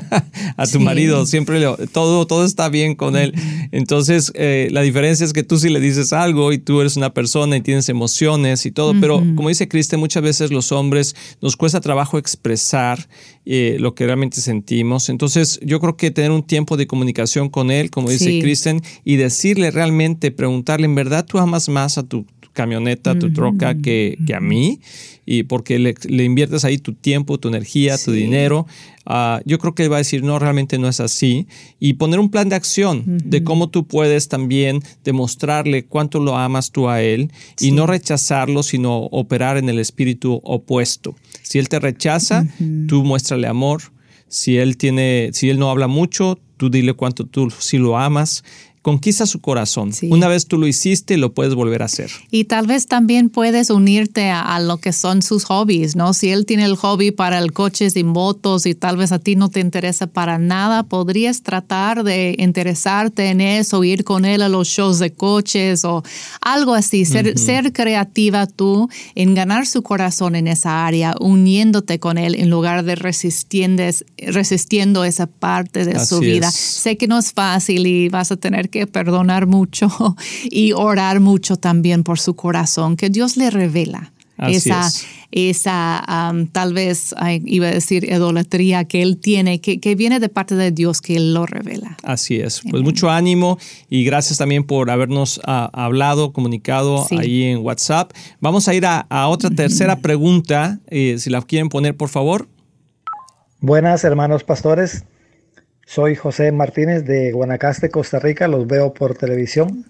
A 0.57 0.67
tu 0.67 0.81
marido, 0.81 1.27
siempre 1.27 1.61
todo, 1.93 2.27
todo 2.27 2.45
está 2.45 2.69
bien 2.69 2.95
con 2.95 3.17
él. 3.17 3.35
Entonces, 3.73 4.33
eh, 4.35 4.69
la 4.73 4.83
diferencia 4.83 5.25
es 5.25 5.33
que 5.33 5.43
tú 5.43 5.59
sí 5.59 5.71
le 5.71 5.81
dices 5.81 6.13
algo 6.13 6.53
y 6.53 6.59
tú 6.59 6.81
eres 6.81 6.97
una 6.97 7.15
persona 7.15 7.46
y 7.55 7.61
tienes 7.61 7.89
emociones 7.89 8.67
y 8.67 8.73
todo, 8.73 8.95
pero 9.01 9.23
como 9.37 9.49
dice 9.49 9.69
Kristen, 9.69 10.01
muchas 10.01 10.23
veces 10.23 10.51
los 10.51 10.73
hombres 10.73 11.15
nos 11.41 11.57
cuesta 11.57 11.81
trabajo 11.81 12.19
expresar 12.19 13.09
eh, 13.45 13.77
lo 13.79 13.95
que 13.95 14.07
realmente 14.07 14.41
sentimos. 14.41 15.09
Entonces 15.09 15.61
yo 15.63 15.79
creo 15.81 15.97
que 15.97 16.11
tener 16.11 16.31
un 16.31 16.43
tiempo 16.43 16.77
de 16.77 16.87
comunicación 16.87 17.49
con 17.49 17.71
él, 17.71 17.91
como 17.91 18.11
dice 18.11 18.41
Kristen, 18.41 18.83
y 19.05 19.17
decirle 19.17 19.71
realmente, 19.71 20.31
preguntarle, 20.31 20.87
¿en 20.87 20.95
verdad 20.95 21.25
tú 21.25 21.39
amas 21.39 21.69
más 21.69 21.99
a 21.99 22.03
tu 22.03 22.27
camioneta, 22.57 23.17
tu 23.17 23.33
troca 23.33 23.77
que, 23.77 24.17
que, 24.27 24.35
a 24.35 24.41
mí, 24.41 24.81
y 25.27 25.43
porque 25.43 25.79
le, 25.79 25.95
le, 26.09 26.25
inviertes 26.25 26.65
ahí 26.65 26.79
tu 26.79 26.95
tiempo, 26.95 27.39
tu 27.39 27.49
energía, 27.49 27.99
tu 27.99 28.13
dinero. 28.13 28.67
Uh, 29.05 29.39
yo 29.45 29.59
creo 29.59 29.75
que 29.75 29.85
él 29.85 29.93
va 29.93 29.97
a 29.97 29.99
decir, 29.99 30.25
no, 30.25 30.39
realmente 30.39 30.79
no 30.79 30.89
es 30.89 30.99
así. 30.99 31.47
Y 31.79 31.93
poner 31.95 32.19
un 32.19 32.31
plan 32.31 32.49
de 32.49 32.57
acción 32.57 33.05
de 33.07 33.45
cómo 33.45 33.69
tú 33.69 33.87
puedes 33.87 34.29
también 34.29 34.81
demostrarle 35.05 35.85
cuánto 35.85 36.19
lo 36.19 36.37
amas 36.37 36.73
tú 36.73 36.89
a 36.89 37.03
él 37.03 37.31
y 37.61 37.73
no 37.73 37.87
rechazarlo, 37.87 38.63
sino 38.63 38.97
operar 38.97 39.59
en 39.59 39.69
el 39.69 39.79
espíritu 39.79 40.41
opuesto. 40.43 41.15
Si 41.43 41.59
él 41.59 41.69
te 41.69 41.79
rechaza, 41.79 42.47
tú 42.89 43.05
muéstrale 43.05 43.47
amor. 43.47 43.83
Si 44.29 44.57
él 44.57 44.77
tiene, 44.77 45.31
si 45.35 45.51
él 45.51 45.59
no 45.59 45.71
habla 45.71 45.87
mucho, 45.87 46.41
tú 46.57 46.71
dile 46.71 46.95
cuánto 46.95 47.27
tú 47.27 47.51
sí 47.51 47.79
lo 47.79 47.99
amas 47.99 48.43
conquista 48.87 49.27
su 49.27 49.41
corazón. 49.41 49.91
Una 50.11 50.29
vez 50.29 50.47
tú 50.47 50.59
lo 50.59 50.69
hiciste, 50.69 51.17
lo 51.17 51.35
puedes 51.35 51.55
volver 51.55 51.83
a 51.83 51.87
hacer. 51.87 52.09
Y 52.31 52.45
tal 52.45 52.69
vez 52.69 52.87
también 52.87 53.31
puedes 53.31 53.71
unirte 53.71 54.31
a, 54.31 54.61
lo 54.61 54.77
que 54.77 54.93
son 54.93 55.23
sus 55.23 55.43
hobbies, 55.43 55.97
¿no? 55.97 56.15
Si 56.15 56.31
él 56.31 56.47
tiene 56.47 56.67
el 56.67 56.77
hobby 56.77 57.11
para 57.11 57.41
el 57.41 57.53
coches 57.53 57.97
y 57.97 58.05
motos 58.05 58.65
y 58.65 58.77
tal 58.77 58.97
vez 58.97 59.11
a 59.11 59.19
ti 59.19 59.35
no 59.35 59.49
te 59.49 59.59
interesa 59.59 60.07
para 60.07 60.39
nada, 60.39 60.85
podrías 60.85 61.43
tratar 61.43 62.05
de 62.05 62.37
interesarte 62.39 63.31
en 63.31 63.41
eso, 63.41 63.83
ir 63.83 64.05
con 64.05 64.25
él 64.25 64.41
a 64.41 64.49
los 64.49 64.69
shows 64.69 65.01
de 65.01 65.13
coches 65.13 65.85
o 65.85 66.05
algo 66.41 66.73
así, 66.73 67.07
ser, 67.07 67.37
ser 67.41 67.73
creativa 67.73 68.47
tú 68.47 68.89
en 69.17 69.35
ganar 69.35 69.67
su 69.67 69.83
corazón 69.83 70.37
en 70.37 70.47
esa 70.47 70.87
área, 70.87 71.17
uniéndote 71.19 71.99
con 71.99 72.19
él 72.19 72.37
en 72.37 72.51
lugar 72.51 72.85
de 72.85 72.95
resistiendo 72.95 75.05
esa 75.05 75.27
parte 75.27 75.85
de 75.85 76.07
su 76.07 76.21
vida. 76.21 76.53
Sé 76.53 76.97
que 76.97 77.09
no 77.09 77.19
es 77.19 77.33
fácil 77.33 77.85
y 77.89 78.09
vas 78.11 78.31
a 78.31 78.37
tener 78.37 78.71
que 78.71 78.76
perdonar 78.85 79.47
mucho 79.47 79.89
y 80.51 80.73
orar 80.73 81.21
mucho 81.21 81.57
también 81.57 82.05
por 82.05 82.19
su 82.19 82.37
corazón, 82.37 82.97
que 82.97 83.09
Dios 83.09 83.37
le 83.37 83.51
revela. 83.51 84.13
esa, 84.39 84.91
esa 85.31 86.35
tal 86.53 86.75
vez, 86.75 87.15
iba 87.47 87.69
a 87.69 87.71
decir, 87.71 88.05
idolatría 88.05 88.85
que 88.85 89.01
él 89.01 89.17
tiene, 89.17 89.61
que, 89.63 89.81
que, 89.81 89.95
viene 89.95 90.21
de 90.21 90.29
parte 90.29 90.55
de 90.57 90.73
Dios, 90.73 91.01
que 91.01 91.17
él 91.17 91.33
lo 91.33 91.47
revela. 91.47 91.97
Así 92.03 92.37
es. 92.37 92.61
Pues 92.69 92.83
mucho 92.83 93.09
ánimo 93.09 93.59
y 93.89 94.05
gracias 94.05 94.37
también 94.37 94.65
por 94.65 94.91
habernos 94.91 95.41
ah, 95.47 95.71
hablado, 95.73 96.35
comunicado 96.35 97.07
ahí 97.19 97.45
en 97.45 97.59
WhatsApp. 97.59 98.13
Vamos 98.41 98.69
a 98.69 98.75
ir 98.75 98.85
a, 98.85 99.07
otra 99.29 99.49
tercera 99.49 99.97
pregunta, 100.01 100.81
eh, 100.89 101.17
si 101.19 101.31
la 101.31 101.41
quieren 101.41 101.71
poner, 101.71 101.97
por 101.97 102.11
favor. 102.11 102.47
Buenas, 103.61 104.05
hermanos 104.05 104.45
pastores. 104.45 105.05
Soy 105.87 106.17
José 106.17 106.51
Martínez 106.51 107.05
de 107.05 107.31
Guanacaste, 107.31 107.91
Costa 107.91 108.19
Rica. 108.19 108.49
Los 108.49 108.67
veo 108.67 108.93
por 108.93 109.17
televisión. 109.17 109.87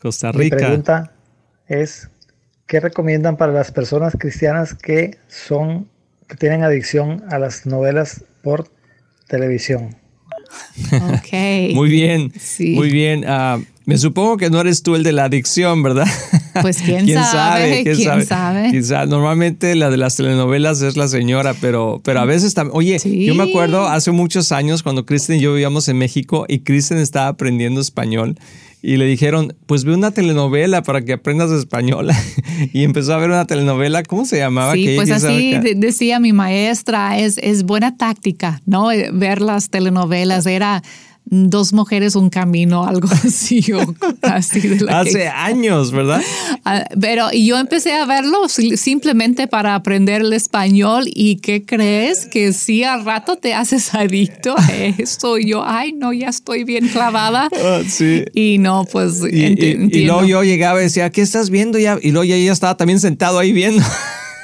Costa 0.00 0.30
Rica. 0.30 0.56
Mi 0.56 0.62
pregunta 0.62 1.12
es, 1.66 2.10
¿qué 2.66 2.80
recomiendan 2.80 3.38
para 3.38 3.50
las 3.50 3.72
personas 3.72 4.14
cristianas 4.18 4.74
que 4.74 5.16
son 5.26 5.88
que 6.28 6.36
tienen 6.36 6.62
adicción 6.62 7.24
a 7.30 7.38
las 7.38 7.64
novelas 7.64 8.24
por 8.42 8.68
televisión? 9.26 9.96
Ok. 10.92 11.74
muy 11.74 11.90
bien. 11.90 12.32
Muy 12.58 12.90
bien. 12.90 13.24
Ah, 13.26 13.58
me 13.86 13.98
supongo 13.98 14.36
que 14.36 14.50
no 14.50 14.60
eres 14.60 14.82
tú 14.82 14.94
el 14.94 15.02
de 15.02 15.12
la 15.12 15.24
adicción, 15.24 15.82
¿verdad? 15.82 16.06
Pues 16.62 16.78
quién, 16.84 17.08
sabe, 17.08 17.82
¿Quién, 17.82 18.24
sabe? 18.24 19.06
Normalmente 19.08 19.74
la 19.74 19.90
de 19.90 19.96
las 19.96 20.16
telenovelas 20.16 20.80
es 20.82 20.96
la 20.96 21.08
señora, 21.08 21.54
pero, 21.60 22.00
pero 22.04 22.20
a 22.20 22.24
veces 22.24 22.54
también. 22.54 22.76
Oye, 22.76 22.98
yo 23.04 23.34
me 23.34 23.44
acuerdo 23.44 23.88
hace 23.88 24.12
muchos 24.12 24.52
años 24.52 24.82
cuando 24.82 25.06
Kristen 25.06 25.38
y 25.38 25.40
yo 25.40 25.52
vivíamos 25.52 25.88
en 25.88 25.98
México 25.98 26.44
y 26.48 26.60
Kristen 26.60 26.98
estaba 26.98 27.28
aprendiendo 27.28 27.80
español 27.80 28.38
y 28.82 28.96
le 28.96 29.04
dijeron, 29.04 29.56
pues 29.66 29.84
ve 29.84 29.94
una 29.94 30.10
telenovela 30.10 30.82
para 30.82 31.02
que 31.02 31.12
aprendas 31.12 31.50
español. 31.50 32.08
y 32.72 32.84
empezó 32.84 33.14
a 33.14 33.18
ver 33.18 33.30
una 33.30 33.46
telenovela, 33.46 34.02
¿cómo 34.02 34.24
se 34.24 34.38
llamaba? 34.38 34.72
Sí, 34.72 34.94
pues 34.96 35.10
así 35.10 35.58
decía 35.76 36.18
mi 36.20 36.32
maestra, 36.32 37.18
es, 37.18 37.38
es 37.38 37.64
buena 37.64 37.96
táctica, 37.96 38.62
¿no? 38.66 38.88
Ver 39.12 39.42
las 39.42 39.70
telenovelas 39.70 40.46
era 40.46 40.82
dos 41.30 41.72
mujeres, 41.72 42.16
un 42.16 42.28
camino, 42.28 42.84
algo 42.84 43.08
así. 43.24 43.64
así 44.22 44.60
de 44.60 44.90
Hace 44.90 45.28
años, 45.28 45.92
¿verdad? 45.92 46.20
Ah, 46.64 46.84
pero 47.00 47.30
yo 47.32 47.56
empecé 47.58 47.92
a 47.92 48.04
verlo 48.04 48.48
simplemente 48.48 49.46
para 49.46 49.76
aprender 49.76 50.22
el 50.22 50.32
español 50.32 51.04
y 51.06 51.36
¿qué 51.36 51.64
crees? 51.64 52.26
Que 52.26 52.52
sí, 52.52 52.82
al 52.82 53.04
rato 53.04 53.36
te 53.36 53.54
haces 53.54 53.94
adicto 53.94 54.54
a 54.58 54.72
esto. 54.74 55.38
Y 55.38 55.50
yo, 55.50 55.62
ay, 55.64 55.92
no, 55.92 56.12
ya 56.12 56.28
estoy 56.28 56.64
bien 56.64 56.88
clavada. 56.88 57.48
Ah, 57.62 57.82
sí. 57.86 58.24
Y 58.32 58.56
no, 58.58 58.86
pues 58.90 59.22
y, 59.30 60.04
luego 60.06 60.24
yo 60.24 60.42
llegaba 60.42 60.80
y 60.80 60.84
decía, 60.84 61.10
¿qué 61.10 61.20
estás 61.20 61.50
viendo 61.50 61.78
ya? 61.78 61.98
Y 62.00 62.10
luego 62.10 62.24
ya 62.24 62.36
ella 62.36 62.52
estaba 62.52 62.76
también 62.76 62.98
sentado 62.98 63.38
ahí 63.38 63.52
viendo. 63.52 63.84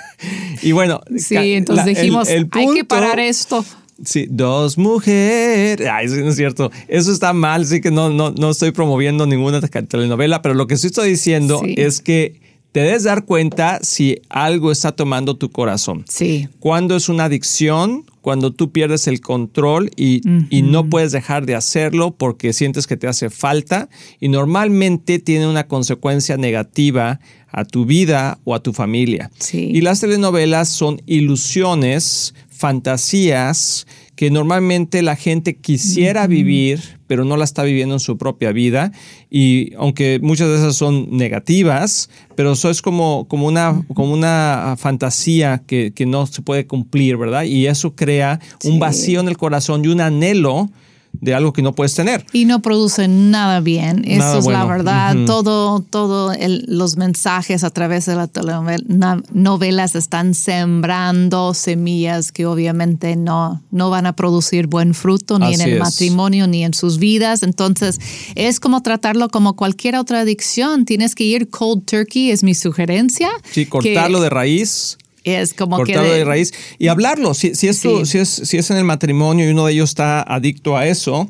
y 0.62 0.72
bueno. 0.72 1.00
Sí, 1.16 1.34
entonces 1.34 1.86
dijimos, 1.86 2.28
hay 2.28 2.66
que 2.74 2.84
parar 2.84 3.18
esto. 3.18 3.64
Sí, 4.04 4.26
dos 4.28 4.76
mujeres. 4.76 5.88
Ay, 5.90 6.08
sí, 6.08 6.20
no 6.20 6.28
es 6.28 6.36
cierto. 6.36 6.70
Eso 6.88 7.12
está 7.12 7.32
mal, 7.32 7.66
sí 7.66 7.80
que 7.80 7.90
no, 7.90 8.10
no, 8.10 8.30
no 8.30 8.50
estoy 8.50 8.70
promoviendo 8.72 9.26
ninguna 9.26 9.60
telenovela, 9.60 10.42
pero 10.42 10.54
lo 10.54 10.66
que 10.66 10.76
sí 10.76 10.88
estoy 10.88 11.10
diciendo 11.10 11.62
es 11.64 12.00
que 12.00 12.40
te 12.72 12.80
debes 12.80 13.04
dar 13.04 13.24
cuenta 13.24 13.78
si 13.82 14.20
algo 14.28 14.70
está 14.70 14.92
tomando 14.92 15.36
tu 15.36 15.50
corazón. 15.50 16.04
Sí. 16.08 16.48
Cuando 16.60 16.96
es 16.96 17.08
una 17.08 17.24
adicción, 17.24 18.04
cuando 18.26 18.52
tú 18.52 18.72
pierdes 18.72 19.06
el 19.06 19.20
control 19.20 19.88
y, 19.94 20.20
y, 20.50 20.62
no 20.62 20.90
puedes 20.90 21.12
dejar 21.12 21.46
de 21.46 21.54
hacerlo 21.54 22.16
porque 22.16 22.52
sientes 22.52 22.88
que 22.88 22.96
te 22.96 23.06
hace 23.06 23.30
falta 23.30 23.88
y 24.18 24.28
normalmente 24.28 25.20
tiene 25.20 25.46
una 25.46 25.68
consecuencia 25.68 26.36
negativa 26.36 27.20
a 27.52 27.64
tu 27.64 27.86
vida 27.86 28.40
o 28.42 28.56
a 28.56 28.64
tu 28.64 28.72
familia. 28.72 29.30
Sí. 29.38 29.70
Y 29.72 29.80
las 29.80 30.00
telenovelas 30.00 30.68
son 30.68 31.00
ilusiones 31.06 32.34
fantasías 32.50 33.86
que 34.16 34.30
normalmente 34.30 35.02
la 35.02 35.14
gente 35.14 35.56
quisiera 35.56 36.26
vivir, 36.26 36.80
pero 37.06 37.24
no 37.24 37.36
la 37.36 37.44
está 37.44 37.62
viviendo 37.64 37.96
en 37.96 38.00
su 38.00 38.16
propia 38.16 38.50
vida. 38.50 38.90
Y 39.30 39.74
aunque 39.76 40.18
muchas 40.22 40.48
de 40.48 40.56
esas 40.56 40.74
son 40.74 41.08
negativas, 41.10 42.08
pero 42.34 42.52
eso 42.52 42.70
es 42.70 42.80
como, 42.80 43.28
como, 43.28 43.46
una, 43.46 43.84
como 43.94 44.14
una 44.14 44.74
fantasía 44.78 45.62
que, 45.66 45.92
no 46.06 46.26
se 46.26 46.40
puede 46.40 46.66
cumplir, 46.66 47.18
¿verdad? 47.18 47.44
Y 47.44 47.66
eso 47.66 47.94
crea 47.94 48.15
un 48.64 48.78
vacío 48.78 49.20
en 49.20 49.28
el 49.28 49.36
corazón 49.36 49.84
y 49.84 49.88
un 49.88 50.00
anhelo 50.00 50.68
de 51.20 51.34
algo 51.34 51.52
que 51.52 51.62
no 51.62 51.74
puedes 51.74 51.94
tener. 51.94 52.24
Y 52.32 52.44
no 52.44 52.60
producen 52.60 53.30
nada 53.30 53.60
bien, 53.60 54.04
eso 54.06 54.38
es 54.38 54.46
la 54.46 54.64
verdad. 54.64 55.16
Todo, 55.26 55.80
todo 55.80 56.32
los 56.66 56.96
mensajes 56.96 57.64
a 57.64 57.70
través 57.70 58.06
de 58.06 58.14
las 58.14 58.30
novelas 59.32 59.94
están 59.94 60.34
sembrando 60.34 61.54
semillas 61.54 62.32
que 62.32 62.46
obviamente 62.46 63.16
no, 63.16 63.62
no 63.70 63.90
van 63.90 64.06
a 64.06 64.14
producir 64.14 64.66
buen 64.66 64.94
fruto 64.94 65.38
ni 65.38 65.54
en 65.54 65.60
el 65.60 65.78
matrimonio 65.78 66.46
ni 66.46 66.64
en 66.64 66.74
sus 66.74 66.98
vidas. 66.98 67.42
Entonces 67.42 67.98
es 68.34 68.60
como 68.60 68.82
tratarlo 68.82 69.28
como 69.28 69.56
cualquier 69.56 69.96
otra 69.96 70.20
adicción. 70.20 70.84
Tienes 70.84 71.14
que 71.14 71.24
ir 71.24 71.48
cold 71.48 71.84
turkey, 71.84 72.30
es 72.30 72.42
mi 72.42 72.54
sugerencia. 72.54 73.30
Sí, 73.50 73.66
cortarlo 73.66 74.20
de 74.20 74.30
raíz 74.30 74.98
es 75.26 75.52
como 75.52 75.76
cortarlo 75.76 76.12
de 76.12 76.24
raíz 76.24 76.52
y 76.78 76.88
hablarlo. 76.88 77.34
Si, 77.34 77.54
si, 77.54 77.68
es 77.68 77.78
si, 77.78 78.18
es, 78.18 78.28
si 78.28 78.56
es 78.56 78.70
en 78.70 78.76
el 78.76 78.84
matrimonio 78.84 79.46
y 79.46 79.50
uno 79.50 79.66
de 79.66 79.72
ellos 79.72 79.90
está 79.90 80.22
adicto 80.22 80.76
a 80.76 80.86
eso, 80.86 81.28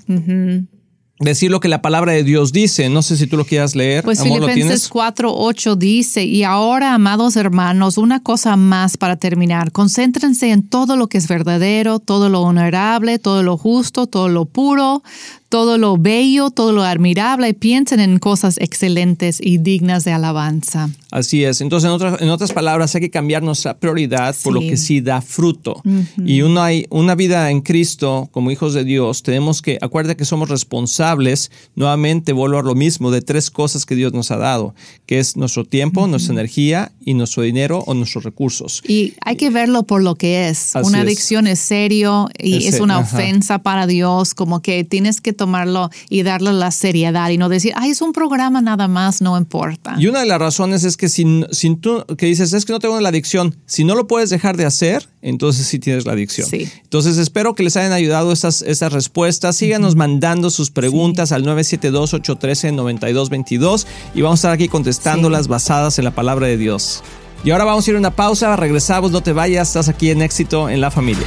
decir 1.19 1.51
lo 1.51 1.61
que 1.61 1.69
la 1.69 1.81
palabra 1.81 2.13
de 2.13 2.23
Dios 2.23 2.53
dice. 2.53 2.89
No 2.91 3.03
sé 3.03 3.17
si 3.17 3.27
tú 3.27 3.37
lo 3.37 3.45
quieras 3.45 3.75
leer. 3.75 4.05
Pues 4.05 4.23
Filipenses 4.23 4.91
4.8 4.91 5.77
dice, 5.77 6.25
y 6.25 6.45
ahora, 6.45 6.95
amados 6.95 7.37
hermanos, 7.37 7.97
una 7.97 8.23
cosa 8.23 8.57
más 8.57 8.97
para 8.97 9.17
terminar. 9.17 9.73
Concéntrense 9.73 10.51
en 10.51 10.69
todo 10.69 10.97
lo 10.97 11.09
que 11.09 11.19
es 11.19 11.27
verdadero, 11.29 11.99
todo 11.99 12.29
lo 12.29 12.43
honorable, 12.43 13.19
todo 13.19 13.43
lo 13.43 13.57
justo, 13.57 14.07
todo 14.07 14.29
lo 14.29 14.45
puro, 14.45 15.03
todo 15.49 15.79
lo 15.79 15.97
bello, 15.97 16.51
todo 16.51 16.73
lo 16.73 16.83
admirable, 16.83 17.49
y 17.49 17.53
piensen 17.53 18.01
en 18.01 18.19
cosas 18.19 18.57
excelentes 18.59 19.39
y 19.41 19.59
dignas 19.59 20.05
de 20.05 20.13
alabanza. 20.13 20.91
Así 21.11 21.45
es. 21.45 21.61
Entonces, 21.61 21.89
en 21.89 21.95
otras, 21.95 22.21
en 22.21 22.29
otras 22.31 22.53
palabras, 22.53 22.95
hay 22.95 23.01
que 23.01 23.11
cambiar 23.11 23.43
nuestra 23.43 23.79
prioridad 23.79 24.35
por 24.43 24.53
lo 24.53 24.61
que 24.61 24.77
sí 24.77 25.01
da 25.01 25.21
fruto. 25.21 25.83
Y 26.25 26.43
una, 26.43 26.69
una 26.91 27.15
vida 27.15 27.51
en 27.51 27.61
Cristo, 27.61 28.29
como 28.33 28.51
hijos 28.51 28.75
de 28.75 28.85
Dios, 28.85 29.23
tenemos 29.23 29.63
que, 29.63 29.79
acuérdate 29.81 30.17
que 30.17 30.25
somos 30.25 30.49
responsables, 30.49 31.51
nuevamente 31.75 32.33
vuelvo 32.33 32.59
a 32.59 32.63
lo 32.63 32.75
mismo, 32.75 33.11
de 33.11 33.23
tres 33.23 33.51
cosas 33.51 33.87
que 33.87 33.95
Dios 33.95 34.13
nos 34.13 34.31
ha 34.31 34.37
dado, 34.37 34.75
que 35.07 35.19
es 35.19 35.37
nuestro 35.37 35.65
tiempo, 35.65 36.07
nuestra 36.07 36.33
energía 36.33 36.93
y 37.05 37.15
nuestro 37.15 37.43
dinero 37.43 37.85
o 37.87 37.95
nuestros 37.95 38.25
recursos. 38.25 38.83
Y 38.87 39.15
hay 39.25 39.37
que 39.37 39.51
verlo 39.51 39.85
por 39.85 40.03
lo 40.03 40.17
que 40.17 40.49
es. 40.49 40.73
una 40.83 41.01
adicción 41.01 41.47
es, 41.47 41.61
serio 41.61 42.29
y 42.39 42.67
es, 42.67 42.81
una 42.81 42.99
ofensa 42.99 43.61
para 43.61 43.87
Dios, 43.87 44.35
como 44.35 44.61
que 44.61 44.85
tienes 44.85 45.21
que 45.21 45.33
tomarlo 45.37 45.91
y 46.09 46.23
darle 46.23 46.53
la 46.53 46.71
seriedad 46.71 47.29
y 47.31 47.39
no 47.39 47.49
decir, 47.49 47.73
ay, 47.77 47.91
es 47.91 48.03
un 48.03 48.13
programa 48.13 48.61
nada 48.61 48.89
más, 48.89 49.23
no 49.23 49.39
importa. 49.39 49.95
Y 49.99 50.09
una 50.09 50.21
de 50.21 50.27
las 50.27 50.39
razones 50.39 50.85
es 50.85 50.97
que 50.97 51.09
si, 51.09 51.45
si 51.53 51.75
tú 51.77 52.05
que 52.17 52.27
dices, 52.27 52.53
es 52.53 52.65
que 52.65 52.73
no 52.73 52.79
tengo 52.79 53.01
la 53.01 53.11
adicción, 53.11 53.57
si 53.67 53.85
no 53.85 53.95
lo 53.95 54.07
puedes 54.07 54.31
dejar 54.31 54.57
de 54.57 54.65
hacer, 54.65 55.07
entonces 55.23 55.67
sí 55.67 55.79
tienes 55.79 56.07
la 56.07 56.13
adicción. 56.13 56.49
Entonces 56.53 57.19
espero 57.19 57.55
que 57.55 57.63
les 57.63 57.77
hayan 57.77 57.93
ayudado 57.93 58.33
estas, 58.33 58.63
estas 58.63 58.93
respuestas. 58.93 59.57
Síganos 59.57 59.97
mandando 59.97 60.51
sus 60.51 60.71
preguntas 60.71 61.33
al 61.33 61.45
972-813-9222 61.45 63.87
y 64.15 64.23
vamos 64.23 64.39
a 64.39 64.41
estar 64.41 64.53
aquí 64.53 64.69
contestándolas 64.69 65.49
basadas 65.49 65.99
en 65.99 66.05
la 66.05 66.13
palabra 66.13 66.47
de 66.47 66.57
Dios. 66.57 67.03
Y 67.45 67.51
ahora 67.51 67.65
vamos 67.65 67.87
a 67.87 67.91
ir 67.91 67.97
a 67.97 67.99
una 67.99 68.15
pausa, 68.15 68.57
regresamos, 68.57 69.11
no 69.11 69.21
te 69.21 69.33
vayas, 69.33 69.69
estás 69.69 69.89
aquí 69.89 70.11
en 70.11 70.23
éxito 70.23 70.69
en 70.69 70.81
la 70.81 70.91
familia. 70.91 71.27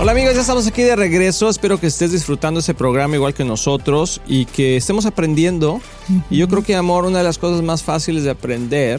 Hola 0.00 0.12
amigos, 0.12 0.32
ya 0.32 0.40
estamos 0.40 0.66
aquí 0.66 0.80
de 0.80 0.96
regreso. 0.96 1.50
Espero 1.50 1.78
que 1.78 1.86
estés 1.86 2.10
disfrutando 2.10 2.60
ese 2.60 2.72
programa 2.72 3.16
igual 3.16 3.34
que 3.34 3.44
nosotros 3.44 4.22
y 4.26 4.46
que 4.46 4.78
estemos 4.78 5.04
aprendiendo. 5.04 5.82
Y 6.30 6.38
yo 6.38 6.48
creo 6.48 6.64
que, 6.64 6.74
amor, 6.74 7.04
una 7.04 7.18
de 7.18 7.24
las 7.24 7.36
cosas 7.36 7.62
más 7.62 7.82
fáciles 7.82 8.24
de 8.24 8.30
aprender 8.30 8.98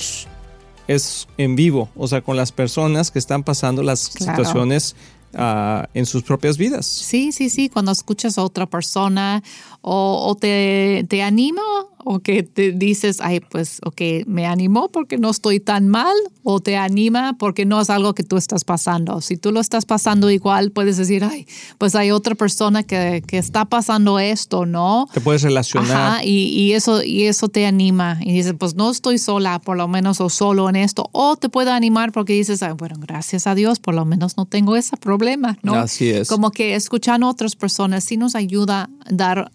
es 0.88 1.28
en 1.40 1.56
vivo, 1.56 1.90
o 1.96 2.08
sea, 2.08 2.22
con 2.22 2.38
las 2.38 2.52
personas 2.52 3.10
que 3.10 3.18
están 3.18 3.42
pasando 3.42 3.82
las 3.82 4.00
situaciones 4.00 4.96
ah, 5.34 5.90
en 5.96 6.06
sus 6.06 6.22
propias 6.22 6.60
vidas. 6.60 6.86
Sí, 6.86 7.32
sí, 7.32 7.50
sí, 7.50 7.68
cuando 7.68 7.92
escuchas 7.92 8.38
a 8.38 8.44
otra 8.44 8.68
persona 8.68 9.42
o, 9.82 10.38
te, 10.40 11.04
te 11.10 11.24
anima 11.24 11.64
o 12.06 12.20
que 12.20 12.44
te 12.44 12.72
dices, 12.72 13.20
ay, 13.22 13.40
pues, 13.40 13.80
ok, 13.84 14.02
me 14.28 14.46
animó 14.46 14.90
porque 14.90 15.18
no 15.18 15.30
estoy 15.30 15.60
tan 15.60 15.88
mal, 15.88 16.16
o 16.44 16.60
te 16.60 16.78
anima 16.78 17.36
porque 17.38 17.66
no 17.66 17.80
es 17.82 17.90
algo 17.90 18.14
que 18.14 18.24
tú 18.24 18.38
estás 18.38 18.64
pasando. 18.64 19.22
Si 19.22 19.38
tú 19.38 19.52
lo 19.52 19.60
estás 19.60 19.86
pasando 19.86 20.30
igual, 20.30 20.72
puedes 20.72 20.98
decir, 20.98 21.24
ay, 21.24 21.48
pues 21.78 21.96
hay 21.96 22.12
otra 22.12 22.36
persona 22.36 22.84
que, 22.84 23.24
que 23.26 23.38
está 23.38 23.66
pasando 23.66 24.20
esto, 24.20 24.66
¿no? 24.66 25.08
Te 25.14 25.22
puedes 25.22 25.42
relacionar. 25.42 25.92
Ajá, 25.92 26.24
y, 26.24 26.48
y, 26.48 26.74
eso, 26.74 27.04
y 27.04 27.24
eso 27.24 27.50
te 27.50 27.66
anima. 27.66 28.18
Y 28.22 28.34
dices, 28.34 28.56
pues 28.58 28.76
no 28.76 28.90
estoy 28.90 29.18
sola, 29.18 29.60
por 29.60 29.78
lo 29.78 29.88
menos, 29.88 30.22
o 30.22 30.30
solo 30.30 30.70
en 30.70 30.76
esto. 30.76 31.10
O 31.12 31.36
te 31.36 31.50
puede 31.50 31.72
animar 31.72 32.12
porque 32.12 32.34
dices, 32.34 32.64
ay, 32.64 32.74
bueno, 32.74 32.96
gracias 33.00 33.48
a 33.48 33.56
Dios, 33.56 33.80
por 33.80 33.94
lo 33.94 34.06
menos 34.06 34.38
no 34.38 34.46
tengo 34.46 34.76
ese 34.76 34.98
problema, 34.98 35.58
¿no? 35.62 35.76
Así 35.76 36.10
es. 36.10 36.28
Como 36.28 36.52
que 36.52 36.76
escuchando 36.76 37.28
a 37.28 37.30
otras 37.30 37.56
personas 37.56 38.04
sí 38.04 38.18
nos 38.18 38.36
ayuda 38.36 38.90
a 39.06 39.12
dar 39.12 39.52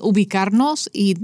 ubicarnos 0.00 0.88
y, 0.94 1.14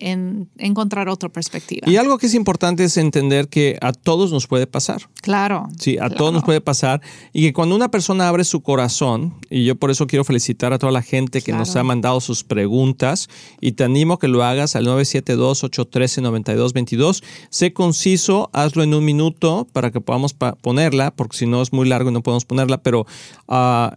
en, 0.00 0.48
encontrar 0.58 1.08
otra 1.08 1.28
perspectiva. 1.28 1.88
Y 1.88 1.96
algo 1.96 2.18
que 2.18 2.26
es 2.26 2.34
importante 2.34 2.82
es 2.82 2.96
entender 2.96 3.46
que 3.48 3.78
a 3.80 3.92
todos 3.92 4.32
nos 4.32 4.48
puede 4.48 4.66
pasar. 4.66 5.02
Claro. 5.22 5.68
Sí, 5.78 5.96
a 6.00 6.10
todos 6.10 6.32
nos 6.32 6.42
puede 6.42 6.60
pasar. 6.60 7.00
Y 7.32 7.42
que 7.42 7.52
cuando 7.52 7.76
una 7.76 7.88
persona 7.90 8.28
abre 8.28 8.42
su 8.44 8.62
corazón, 8.62 9.34
y 9.48 9.64
yo 9.64 9.76
por 9.76 9.92
eso 9.92 10.08
quiero 10.08 10.24
felicitar 10.24 10.72
a 10.72 10.78
toda 10.78 10.90
la 10.90 11.02
gente 11.02 11.40
que 11.40 11.52
nos 11.52 11.76
ha 11.76 11.84
mandado 11.84 12.20
sus 12.20 12.42
preguntas, 12.42 13.28
y 13.60 13.70
te 13.72 13.84
animo 13.84 14.14
a 14.14 14.18
que 14.18 14.26
lo 14.26 14.42
hagas 14.42 14.74
al 14.74 14.84
972-813-9222. 14.86 17.22
Sé 17.50 17.72
conciso, 17.72 18.50
hazlo 18.52 18.82
en 18.82 18.92
un 18.92 19.04
minuto 19.04 19.68
para 19.72 19.92
que 19.92 20.00
podamos 20.00 20.34
ponerla, 20.34 21.12
porque 21.12 21.36
si 21.36 21.46
no 21.46 21.62
es 21.62 21.72
muy 21.72 21.88
largo 21.88 22.10
y 22.10 22.12
no 22.12 22.24
podemos 22.24 22.44
ponerla, 22.44 22.82
pero, 22.82 23.06
uh, 23.46 23.90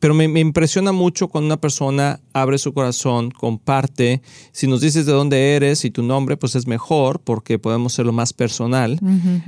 pero 0.00 0.14
me, 0.14 0.26
me 0.28 0.40
impresiona 0.40 0.92
mucho 0.92 1.28
cuando 1.28 1.44
una 1.46 1.60
persona 1.60 2.20
abre 2.32 2.56
su 2.58 2.72
corazón 2.72 3.25
comparte. 3.30 4.22
Si 4.52 4.66
nos 4.66 4.80
dices 4.80 5.06
de 5.06 5.12
dónde 5.12 5.54
eres 5.54 5.84
y 5.84 5.90
tu 5.90 6.02
nombre, 6.02 6.36
pues 6.36 6.54
es 6.54 6.66
mejor 6.66 7.20
porque 7.20 7.58
podemos 7.58 7.92
ser 7.92 8.06
lo 8.06 8.12
más 8.12 8.32
personal. 8.32 8.98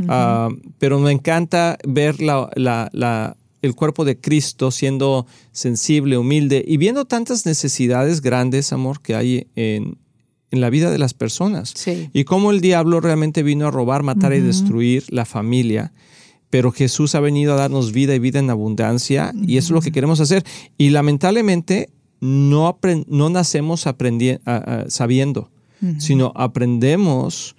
Ah, 0.08 0.48
pero 0.78 0.98
me 0.98 1.12
encanta 1.12 1.78
ver 1.86 2.20
la, 2.20 3.36
el 3.62 3.74
cuerpo 3.74 4.04
de 4.04 4.20
Cristo 4.20 4.70
siendo 4.70 5.26
sensible, 5.52 6.18
humilde 6.18 6.64
y 6.66 6.76
viendo 6.76 7.04
tantas 7.04 7.46
necesidades 7.46 8.20
grandes, 8.20 8.72
amor, 8.72 9.00
que 9.00 9.14
hay 9.14 9.46
en, 9.56 9.98
la 10.50 10.70
vida 10.70 10.90
de 10.90 10.98
las 10.98 11.12
personas. 11.12 11.74
Y 12.12 12.24
cómo 12.24 12.50
el 12.50 12.60
diablo 12.60 13.00
realmente 13.00 13.42
vino 13.42 13.66
a 13.66 13.70
robar, 13.70 14.02
matar 14.02 14.32
y 14.32 14.40
destruir 14.40 15.04
la 15.08 15.24
familia 15.24 15.92
pero 16.50 16.72
Jesús 16.72 17.14
ha 17.14 17.20
venido 17.20 17.52
a 17.52 17.56
darnos 17.56 17.92
vida 17.92 18.14
y 18.14 18.18
vida 18.18 18.38
en 18.38 18.50
abundancia 18.50 19.32
y 19.34 19.56
eso 19.58 19.66
es 19.66 19.70
lo 19.70 19.80
que 19.80 19.92
queremos 19.92 20.20
hacer. 20.20 20.44
Y 20.76 20.90
lamentablemente 20.90 21.90
no, 22.20 22.78
no 23.06 23.30
nacemos 23.30 23.86
sabiendo, 24.88 25.50
sino 25.98 26.32
aprendemos, 26.34 27.54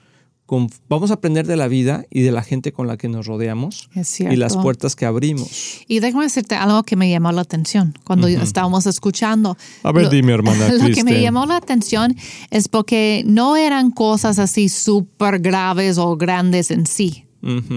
vamos 0.89 1.11
a 1.11 1.15
aprender 1.15 1.47
de 1.47 1.55
la 1.55 1.67
vida 1.67 2.05
y 2.09 2.21
de 2.21 2.31
la 2.31 2.43
gente 2.43 2.73
con 2.73 2.87
la 2.87 2.97
que 2.97 3.07
nos 3.07 3.27
rodeamos 3.27 3.89
y 4.19 4.35
las 4.35 4.57
puertas 4.57 4.95
que 4.95 5.05
abrimos. 5.05 5.81
Y 5.87 5.99
déjame 5.99 6.25
decirte 6.25 6.55
algo 6.55 6.83
que 6.83 6.95
me 6.95 7.09
llamó 7.09 7.31
la 7.31 7.41
atención 7.41 7.93
cuando 8.03 8.27
estábamos 8.27 8.85
escuchando. 8.85 9.57
A 9.83 9.91
ver, 9.91 10.09
dime, 10.09 10.33
hermana. 10.33 10.69
Lo 10.73 10.93
que 10.93 11.03
me 11.03 11.21
llamó 11.21 11.45
la 11.45 11.57
atención 11.57 12.15
es 12.49 12.67
porque 12.67 13.23
no 13.25 13.55
eran 13.55 13.91
cosas 13.91 14.39
así 14.39 14.67
súper 14.69 15.39
graves 15.39 15.97
o 15.97 16.17
grandes 16.17 16.71
en 16.71 16.85
sí 16.85 17.25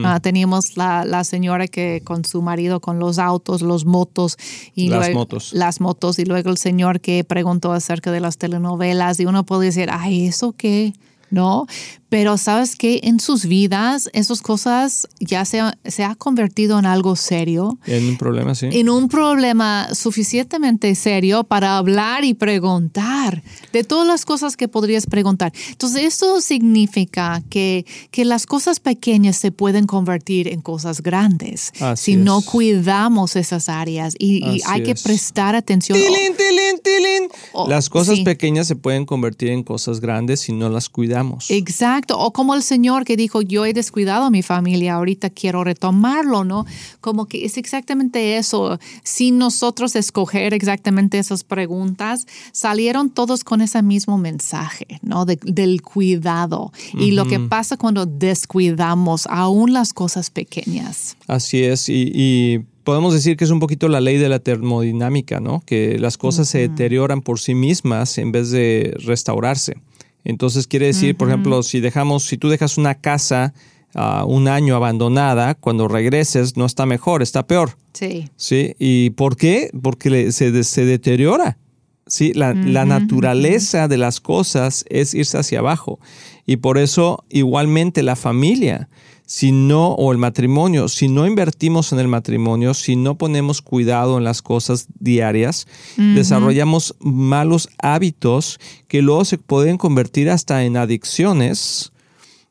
Ah, 0.05 0.18
teníamos 0.20 0.77
la, 0.77 1.05
la, 1.05 1.22
señora 1.25 1.68
que 1.68 2.01
con 2.03 2.25
su 2.25 2.42
marido 2.42 2.81
con 2.81 2.98
los 2.98 3.18
autos, 3.18 3.62
los 3.62 3.85
motos 3.85 4.37
y 4.75 4.88
las 4.88 5.07
luego, 5.07 5.20
motos. 5.20 5.53
Las 5.53 5.81
motos 5.81 6.18
y 6.18 6.25
luego 6.25 6.51
el 6.51 6.59
señor 6.59 7.01
que 7.01 7.22
preguntó 7.22 7.72
acerca 7.72 8.11
de 8.11 8.20
las 8.20 8.38
telenovelas 8.38 9.20
y 9.20 9.27
uno 9.27 9.44
puede 9.44 9.66
decir, 9.66 9.88
ay, 9.92 10.27
¿eso 10.27 10.53
qué? 10.53 10.94
¿no? 11.33 11.66
Pero 12.12 12.37
sabes 12.37 12.77
que 12.77 13.01
en 13.05 13.20
sus 13.20 13.46
vidas 13.46 14.11
esas 14.12 14.42
cosas 14.42 15.09
ya 15.18 15.46
se 15.46 15.62
se 15.85 16.05
ha 16.05 16.14
convertido 16.14 16.79
en 16.79 16.85
algo 16.85 17.16
serio. 17.16 17.79
En 17.87 18.07
un 18.07 18.18
problema, 18.18 18.55
sí. 18.55 18.68
En 18.70 18.90
un 18.90 19.09
problema 19.09 19.88
suficientemente 19.94 20.94
serio 20.94 21.44
para 21.44 21.79
hablar 21.79 22.22
y 22.25 22.35
preguntar 22.35 23.42
de 23.72 23.83
todas 23.83 24.07
las 24.07 24.27
cosas 24.27 24.59
que 24.59 24.68
podrías 24.68 25.07
preguntar. 25.07 25.55
Entonces, 25.70 26.05
eso 26.05 26.42
significa 26.42 27.42
que, 27.48 27.87
que 28.11 28.27
las 28.27 28.44
cosas 28.44 28.79
pequeñas 28.79 29.37
se 29.37 29.51
pueden 29.51 29.87
convertir 29.87 30.48
en 30.48 30.61
cosas 30.61 31.03
grandes 31.03 31.72
si 31.96 32.16
no 32.16 32.42
cuidamos 32.42 33.37
esas 33.37 33.70
áreas 33.70 34.14
y, 34.18 34.61
hay 34.66 34.83
que 34.83 34.94
prestar 34.94 35.55
atención. 35.55 35.98
¡Tilín, 35.98 36.37
tilín, 36.37 36.81
tilín! 36.83 37.29
Oh, 37.53 37.68
las 37.68 37.88
cosas 37.88 38.20
pequeñas 38.20 38.66
se 38.66 38.77
pueden 38.77 39.07
convertir 39.07 39.48
en 39.48 39.62
cosas 39.62 40.01
grandes 40.01 40.40
si 40.40 40.53
no 40.53 40.68
las 40.68 40.90
cuidamos. 40.90 41.51
Exacto. 41.51 42.02
O 42.11 42.33
como 42.33 42.55
el 42.55 42.62
Señor 42.62 43.05
que 43.05 43.17
dijo, 43.17 43.43
yo 43.43 43.65
he 43.65 43.73
descuidado 43.73 44.25
a 44.25 44.31
mi 44.31 44.43
familia, 44.43 44.95
ahorita 44.95 45.31
quiero 45.31 45.65
retomarlo, 45.65 46.45
¿no? 46.45 46.67
Como 47.01 47.27
que 47.27 47.45
es 47.45 47.57
exactamente 47.57 48.37
eso. 48.37 48.79
Sin 49.03 49.38
nosotros 49.38 49.97
escoger 49.97 50.55
exactamente 50.55 51.19
esas 51.19 51.45
preguntas, 51.45 52.27
salieron 52.53 53.11
todos 53.11 53.45
con 53.45 53.61
ese 53.61 53.83
mismo 53.83 54.19
mensaje, 54.19 55.01
¿no? 55.03 55.25
del 55.25 55.83
cuidado. 55.83 56.73
Y 56.99 57.12
lo 57.12 57.27
que 57.27 57.41
pasa 57.41 57.77
cuando 57.77 58.07
descuidamos 58.07 59.27
aún 59.29 59.73
las 59.73 59.93
cosas 59.93 60.31
pequeñas. 60.31 61.17
Así 61.27 61.62
es. 61.62 61.88
y, 61.88 62.65
podemos 62.85 63.15
decir 63.15 63.37
que 63.37 63.45
es 63.45 63.51
un 63.51 63.61
poquito 63.61 63.88
la 63.88 64.01
ley 64.01 64.19
de 64.19 64.29
la 64.29 64.38
termodinámica, 64.38 65.41
¿no? 65.41 65.62
Que 65.65 65.99
las 65.99 66.19
cosas 66.19 66.49
se 66.49 66.59
deterioran 66.59 67.23
por 67.23 67.38
sí 67.38 67.55
mismas 67.55 68.19
en 68.19 68.33
vez 68.33 68.51
de 68.51 68.95
restaurarse. 69.05 69.77
Entonces 70.25 70.67
quiere 70.67 70.87
decir, 70.87 71.17
por 71.17 71.29
ejemplo, 71.29 71.63
si 71.63 71.81
dejamos, 71.81 72.25
si 72.25 72.39
tú 72.39 72.49
dejas 72.49 72.79
una 72.79 72.95
casa 72.95 73.53
uh, 73.95 74.25
un 74.25 74.49
año 74.49 74.77
abandonada, 74.77 75.55
cuando 75.55 75.89
regreses 75.89 76.57
no 76.57 76.67
está 76.67 76.87
mejor, 76.87 77.23
está 77.23 77.47
peor. 77.47 77.77
Sí. 77.93 78.29
¿Sí? 78.37 78.75
¿Y 78.79 79.11
por 79.11 79.37
qué? 79.37 79.71
Porque 79.83 80.33
se, 80.33 80.65
se 80.65 80.85
deteriora. 80.85 81.59
¿sí? 82.07 82.33
La, 82.35 82.55
la, 82.55 82.85
naturaleza 82.85 83.89
de 83.89 83.99
las 83.99 84.21
cosas 84.21 84.85
es 84.89 85.15
irse 85.15 85.39
hacia 85.39 85.59
abajo. 85.59 85.99
Y 86.47 86.57
por 86.57 86.79
eso 86.79 87.25
igualmente 87.29 88.03
la 88.03 88.17
familia 88.17 88.89
si 89.35 89.51
no, 89.51 89.92
o 89.95 90.12
el 90.12 90.18
matrimonio, 90.18 90.88
si 90.88 91.09
no 91.09 91.27
invertimos 91.27 91.90
en 91.95 91.99
el 91.99 92.07
matrimonio, 92.07 92.75
si 92.75 92.97
no 92.97 93.16
ponemos 93.16 93.62
cuidado 93.62 94.18
en 94.18 94.25
las 94.25 94.42
cosas 94.42 94.88
diarias, 95.01 95.66
desarrollamos 95.97 96.95
malos 97.01 97.71
hábitos 97.79 98.61
que 98.88 99.01
luego 99.01 99.25
se 99.25 99.38
pueden 99.38 99.79
convertir 99.79 100.29
hasta 100.29 100.64
en 100.64 100.77
adicciones 100.77 101.92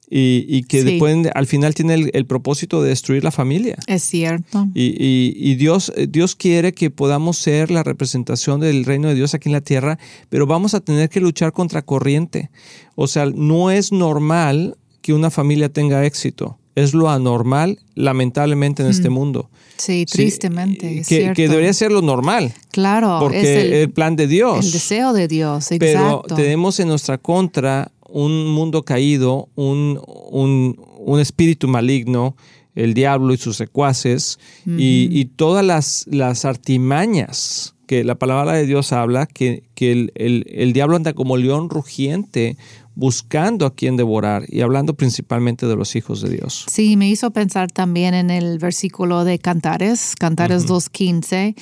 y, 0.10 0.64
que 0.64 0.98
pueden, 0.98 1.30
al 1.36 1.46
final 1.46 1.76
tiene 1.76 2.10
el, 2.12 2.26
propósito 2.26 2.82
de 2.82 2.90
destruir 2.90 3.24
la 3.24 3.32
familia. 3.32 3.78
Es 3.86 4.02
cierto. 4.02 4.68
Y, 4.74 5.54
Dios, 5.58 5.94
Dios 6.10 6.36
quiere 6.36 6.74
que 6.74 6.90
podamos 6.90 7.38
ser 7.38 7.70
la 7.70 7.84
representación 7.84 8.60
del 8.60 8.86
reino 8.86 9.08
de 9.10 9.14
Dios 9.14 9.36
aquí 9.36 9.50
en 9.50 9.54
la 9.54 9.62
tierra, 9.62 10.00
pero 10.30 10.48
vamos 10.48 10.74
a 10.74 10.80
tener 10.80 11.10
que 11.10 11.22
luchar 11.22 11.52
contra 11.54 11.84
corriente. 11.84 12.50
O 12.96 13.06
sea, 13.06 13.28
no 13.28 13.70
es 13.70 13.92
normal 13.92 14.78
que 15.04 15.14
una 15.14 15.30
familia 15.30 15.70
tenga 15.70 16.04
éxito 16.08 16.58
es 16.76 16.94
lo 16.94 17.10
anormal, 17.10 17.80
lamentablemente, 17.96 18.84
en 18.84 18.90
este 18.90 19.10
mm. 19.10 19.14
mundo. 19.14 19.50
Sí, 19.78 20.06
tristemente. 20.06 21.02
que, 21.08 21.34
que, 21.34 21.50
debería 21.50 21.74
ser 21.74 21.92
lo 21.92 22.02
normal. 22.02 22.54
Claro. 22.72 23.18
Porque 23.20 23.42
es 23.42 23.74
el, 23.84 23.90
plan 23.92 24.16
de 24.16 24.28
Dios. 24.28 24.66
El 24.66 24.72
deseo 24.72 25.14
de 25.14 25.28
Dios, 25.28 25.72
exacto. 25.72 26.24
Pero 26.28 26.36
tenemos 26.36 26.80
en 26.80 26.88
nuestra 26.90 27.18
contra 27.18 27.92
un 28.08 28.48
mundo 28.48 28.84
caído, 28.84 29.50
un, 29.56 30.00
un, 30.06 31.20
espíritu 31.20 31.68
maligno, 31.68 32.36
el 32.76 32.94
diablo 32.94 33.34
y 33.34 33.38
sus 33.38 33.58
secuaces, 33.58 34.38
y, 34.66 35.26
todas 35.36 35.66
las, 35.66 36.06
las 36.10 36.46
artimañas 36.46 37.74
que 37.88 38.04
la 38.04 38.16
palabra 38.16 38.54
de 38.54 38.66
Dios 38.66 38.94
habla, 38.94 39.26
que, 39.26 39.64
que 39.76 39.92
el, 39.92 40.12
el, 40.16 40.46
el, 40.48 40.72
diablo 40.72 40.96
anda 40.96 41.12
como 41.12 41.36
león 41.36 41.70
rugiente 41.70 42.56
buscando 43.02 43.66
a 43.66 43.74
quien 43.74 43.98
devorar 43.98 44.46
y 44.48 44.62
hablando 44.62 44.94
principalmente 44.94 45.66
de 45.66 45.76
los 45.76 45.96
hijos 45.96 46.22
de 46.22 46.30
Dios. 46.30 46.66
Sí, 46.70 46.96
me 46.98 47.10
hizo 47.10 47.32
pensar 47.32 47.72
también 47.72 48.14
en 48.14 48.30
el 48.30 48.60
versículo 48.60 49.24
de 49.24 49.40
Cantares, 49.40 50.14
Cantares 50.20 50.68
2.15 50.68 51.56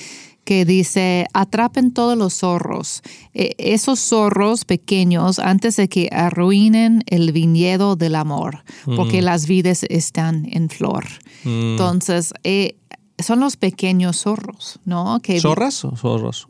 que 0.44 0.64
dice, 0.64 1.26
atrapen 1.32 1.92
todos 1.92 2.18
los 2.18 2.34
zorros, 2.34 3.02
e, 3.34 3.54
esos 3.58 4.00
zorros 4.00 4.64
pequeños 4.64 5.38
antes 5.38 5.76
de 5.76 5.88
que 5.88 6.08
arruinen 6.12 7.04
el 7.06 7.32
viñedo 7.32 7.94
del 7.94 8.16
amor, 8.16 8.64
porque 8.96 9.22
mm. 9.22 9.24
las 9.24 9.46
vides 9.46 9.84
están 9.88 10.46
en 10.50 10.68
flor. 10.68 11.06
Mm. 11.44 11.72
Entonces, 11.72 12.34
eh, 12.42 12.79
son 13.22 13.40
los 13.40 13.56
pequeños 13.56 14.22
zorros, 14.22 14.80
¿no? 14.84 15.20
Que 15.20 15.40
¿Zorras 15.40 15.84
o 15.84 15.96
zorros? 15.96 16.46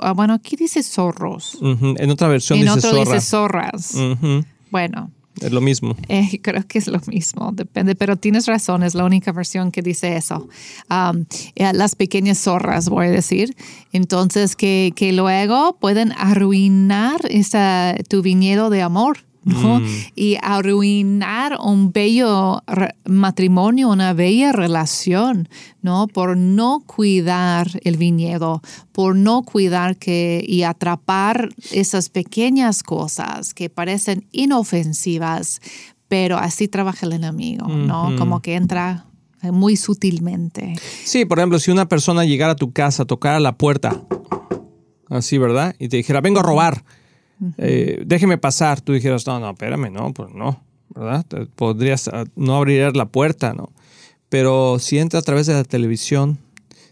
Ah, 0.00 0.12
bueno, 0.12 0.34
aquí 0.34 0.56
dice 0.56 0.82
zorros. 0.82 1.58
En 1.62 2.10
otra 2.10 2.28
versión 2.28 2.58
en 2.58 2.66
dice 2.66 2.88
otro 2.88 2.98
dice 3.00 3.20
zorras. 3.20 3.94
Bueno. 4.70 5.10
Es 5.40 5.52
lo 5.52 5.60
mismo. 5.60 5.96
Eh, 6.08 6.38
creo 6.42 6.66
que 6.66 6.78
es 6.78 6.86
lo 6.86 7.00
mismo, 7.06 7.50
depende, 7.52 7.94
pero 7.94 8.16
tienes 8.16 8.46
razón, 8.46 8.82
es 8.82 8.94
la 8.94 9.04
única 9.04 9.32
versión 9.32 9.72
que 9.72 9.82
dice 9.82 10.16
eso. 10.16 10.48
Eh, 11.56 11.72
las 11.72 11.96
pequeñas 11.96 12.38
zorras, 12.38 12.88
voy 12.88 13.06
a 13.06 13.10
decir. 13.10 13.56
Entonces, 13.92 14.54
que, 14.56 14.92
que 14.94 15.12
luego 15.12 15.76
pueden 15.80 16.12
arruinar 16.12 17.20
esa, 17.28 17.96
tu 18.08 18.22
viñedo 18.22 18.70
de 18.70 18.82
amor. 18.82 19.18
Mm. 19.44 19.84
Y 20.14 20.36
arruinar 20.42 21.58
un 21.62 21.92
bello 21.92 22.62
matrimonio, 23.04 23.90
una 23.90 24.12
bella 24.12 24.52
relación, 24.52 25.48
¿no? 25.82 26.06
Por 26.06 26.36
no 26.36 26.82
cuidar 26.86 27.68
el 27.84 27.96
viñedo, 27.96 28.62
por 28.92 29.16
no 29.16 29.42
cuidar 29.42 29.96
que 29.96 30.44
y 30.46 30.62
atrapar 30.62 31.50
esas 31.72 32.08
pequeñas 32.08 32.82
cosas 32.82 33.54
que 33.54 33.68
parecen 33.68 34.26
inofensivas, 34.32 35.60
pero 36.08 36.38
así 36.38 36.68
trabaja 36.68 37.06
el 37.06 37.12
enemigo, 37.12 37.68
¿no? 37.68 38.14
Como 38.16 38.40
que 38.40 38.54
entra 38.54 39.06
muy 39.42 39.76
sutilmente. 39.76 40.74
Sí, 41.04 41.24
por 41.24 41.38
ejemplo, 41.38 41.58
si 41.58 41.70
una 41.70 41.88
persona 41.88 42.24
llegara 42.24 42.52
a 42.52 42.56
tu 42.56 42.72
casa, 42.72 43.04
tocara 43.04 43.40
la 43.40 43.56
puerta, 43.58 44.02
así, 45.10 45.38
¿verdad? 45.38 45.74
Y 45.78 45.88
te 45.88 45.96
dijera, 45.96 46.20
vengo 46.20 46.40
a 46.40 46.42
robar 46.42 46.84
eh, 47.58 48.02
déjeme 48.06 48.38
pasar, 48.38 48.80
tú 48.80 48.92
dijeras, 48.92 49.26
no, 49.26 49.40
no, 49.40 49.50
espérame, 49.50 49.90
no, 49.92 50.12
pues 50.12 50.32
no, 50.32 50.62
¿verdad? 50.94 51.26
Podrías 51.56 52.08
ah, 52.08 52.24
no 52.36 52.56
abrir 52.56 52.94
la 52.96 53.06
puerta, 53.06 53.52
¿no? 53.52 53.72
Pero 54.28 54.78
si 54.78 54.98
entra 54.98 55.20
a 55.20 55.22
través 55.22 55.46
de 55.46 55.54
la 55.54 55.64
televisión, 55.64 56.38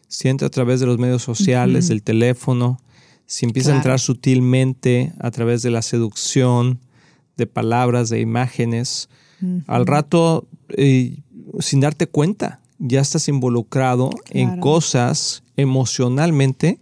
si 0.09 0.29
entra 0.29 0.49
a 0.49 0.51
través 0.51 0.81
de 0.81 0.87
los 0.87 0.99
medios 0.99 1.23
sociales, 1.23 1.89
del 1.89 2.03
teléfono, 2.03 2.79
si 3.27 3.47
empieza 3.47 3.73
a 3.73 3.77
entrar 3.77 3.99
sutilmente 3.99 5.13
a 5.19 5.31
través 5.31 5.63
de 5.63 5.71
la 5.71 5.83
seducción, 5.83 6.81
de 7.37 7.47
palabras, 7.47 8.11
de 8.11 8.21
imágenes, 8.21 9.09
al 9.67 9.87
rato, 9.87 10.47
eh, 10.69 11.19
sin 11.59 11.81
darte 11.81 12.07
cuenta, 12.07 12.61
ya 12.79 13.01
estás 13.01 13.29
involucrado 13.29 14.11
en 14.31 14.61
cosas 14.61 15.43
emocionalmente 15.57 16.79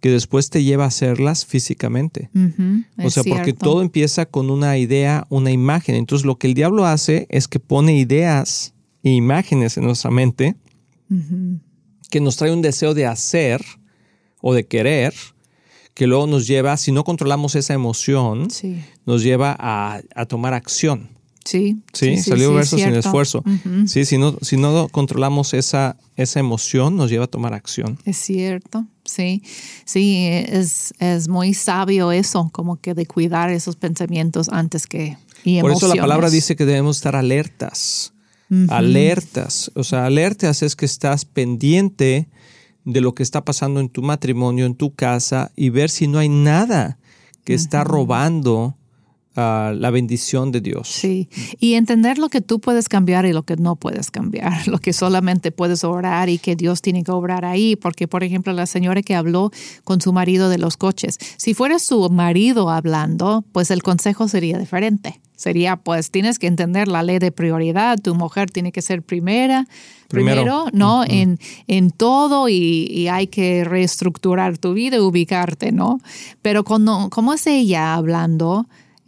que 0.00 0.10
después 0.10 0.50
te 0.50 0.64
lleva 0.64 0.84
a 0.84 0.88
hacerlas 0.88 1.44
físicamente. 1.44 2.30
o 3.02 3.10
sea, 3.10 3.22
porque 3.22 3.52
todo 3.52 3.82
empieza 3.82 4.26
con 4.26 4.50
una 4.50 4.78
idea, 4.78 5.26
una 5.28 5.50
imagen. 5.50 5.94
Entonces 5.94 6.24
lo 6.24 6.38
que 6.38 6.46
el 6.46 6.54
diablo 6.54 6.86
hace 6.86 7.26
es 7.28 7.48
que 7.48 7.60
pone 7.60 7.96
ideas 7.96 8.74
e 9.02 9.10
imágenes 9.10 9.76
en 9.76 9.84
nuestra 9.84 10.10
mente 10.10 10.56
que 12.10 12.20
nos 12.20 12.36
trae 12.36 12.52
un 12.52 12.62
deseo 12.62 12.94
de 12.94 13.06
hacer 13.06 13.62
o 14.40 14.54
de 14.54 14.66
querer, 14.66 15.14
que 15.94 16.06
luego 16.06 16.26
nos 16.26 16.46
lleva, 16.46 16.76
si 16.76 16.92
no 16.92 17.04
controlamos 17.04 17.54
esa 17.54 17.74
emoción, 17.74 18.48
nos 19.06 19.22
lleva 19.22 19.54
a, 19.58 20.00
a 20.14 20.26
tomar 20.26 20.54
acción. 20.54 21.10
Sí. 21.50 21.82
Sí, 21.92 22.16
salió 22.18 22.54
verso 22.54 22.78
sin 22.78 22.94
esfuerzo. 22.94 23.42
Sí, 23.86 24.04
si 24.04 24.18
no, 24.18 24.38
si 24.40 24.56
no 24.56 24.88
controlamos 24.88 25.52
esa, 25.52 25.96
esa 26.14 26.38
emoción, 26.38 26.94
nos 26.94 27.10
lleva 27.10 27.24
a 27.24 27.26
tomar 27.26 27.54
acción. 27.54 27.98
Es 28.04 28.18
cierto, 28.18 28.86
sí. 29.04 29.42
Sí, 29.84 30.28
es, 30.28 30.94
es 31.00 31.26
muy 31.26 31.54
sabio 31.54 32.12
eso, 32.12 32.50
como 32.52 32.76
que 32.76 32.94
de 32.94 33.04
cuidar 33.04 33.50
esos 33.50 33.74
pensamientos 33.74 34.48
antes 34.48 34.86
que... 34.86 35.16
Y 35.42 35.60
Por 35.60 35.72
eso 35.72 35.92
la 35.92 36.00
palabra 36.00 36.30
dice 36.30 36.54
que 36.54 36.64
debemos 36.64 36.98
estar 36.98 37.16
alertas. 37.16 38.12
Alertas. 38.68 39.72
O 39.74 39.82
sea, 39.82 40.06
alertas 40.06 40.62
es 40.62 40.76
que 40.76 40.86
estás 40.86 41.24
pendiente 41.24 42.28
de 42.84 43.00
lo 43.00 43.16
que 43.16 43.24
está 43.24 43.44
pasando 43.44 43.80
en 43.80 43.88
tu 43.88 44.02
matrimonio, 44.02 44.66
en 44.66 44.76
tu 44.76 44.94
casa, 44.94 45.50
y 45.56 45.70
ver 45.70 45.90
si 45.90 46.06
no 46.06 46.20
hay 46.20 46.28
nada 46.28 46.98
que 47.42 47.54
está 47.54 47.82
robando 47.82 48.76
la 49.34 49.90
bendición 49.90 50.52
de 50.52 50.60
Dios. 50.60 50.88
Sí, 50.88 51.28
y 51.58 51.74
entender 51.74 52.18
lo 52.18 52.28
que 52.28 52.40
tú 52.40 52.60
puedes 52.60 52.88
cambiar 52.88 53.26
y 53.26 53.32
lo 53.32 53.44
que 53.44 53.56
no 53.56 53.76
puedes 53.76 54.10
cambiar, 54.10 54.52
lo 54.68 54.78
que 54.78 54.92
solamente 54.92 55.52
puedes 55.52 55.84
orar 55.84 56.28
y 56.28 56.38
que 56.38 56.56
Dios 56.56 56.82
tiene 56.82 57.04
que 57.04 57.12
obrar 57.12 57.44
ahí, 57.44 57.76
porque 57.76 58.08
por 58.08 58.24
ejemplo 58.24 58.52
la 58.52 58.66
señora 58.66 59.02
que 59.02 59.14
habló 59.14 59.50
con 59.84 60.00
su 60.00 60.12
marido 60.12 60.48
de 60.48 60.58
los 60.58 60.76
coches, 60.76 61.18
si 61.36 61.54
fuera 61.54 61.78
su 61.78 62.08
marido 62.10 62.70
hablando, 62.70 63.44
pues 63.52 63.70
el 63.70 63.82
consejo 63.82 64.28
sería 64.28 64.58
diferente. 64.58 65.20
Sería, 65.36 65.76
pues 65.76 66.10
tienes 66.10 66.38
que 66.38 66.46
entender 66.46 66.86
la 66.86 67.02
ley 67.02 67.18
de 67.18 67.32
prioridad, 67.32 67.98
tu 67.98 68.14
mujer 68.14 68.50
tiene 68.50 68.72
que 68.72 68.82
ser 68.82 69.02
primera, 69.02 69.66
primero, 70.08 70.66
¿no? 70.74 71.02
en, 71.02 71.38
en 71.66 71.90
todo 71.92 72.50
y, 72.50 72.86
y, 72.90 73.08
hay 73.08 73.26
que 73.26 73.64
reestructurar 73.64 74.58
tu 74.58 74.74
vida, 74.74 75.00
ubicarte, 75.00 75.72
¿no? 75.72 75.98
Pero 76.42 76.62
cuando, 76.62 77.08
como 77.08 77.32
es 77.32 77.46
ella 77.46 77.94
hablando, 77.94 78.66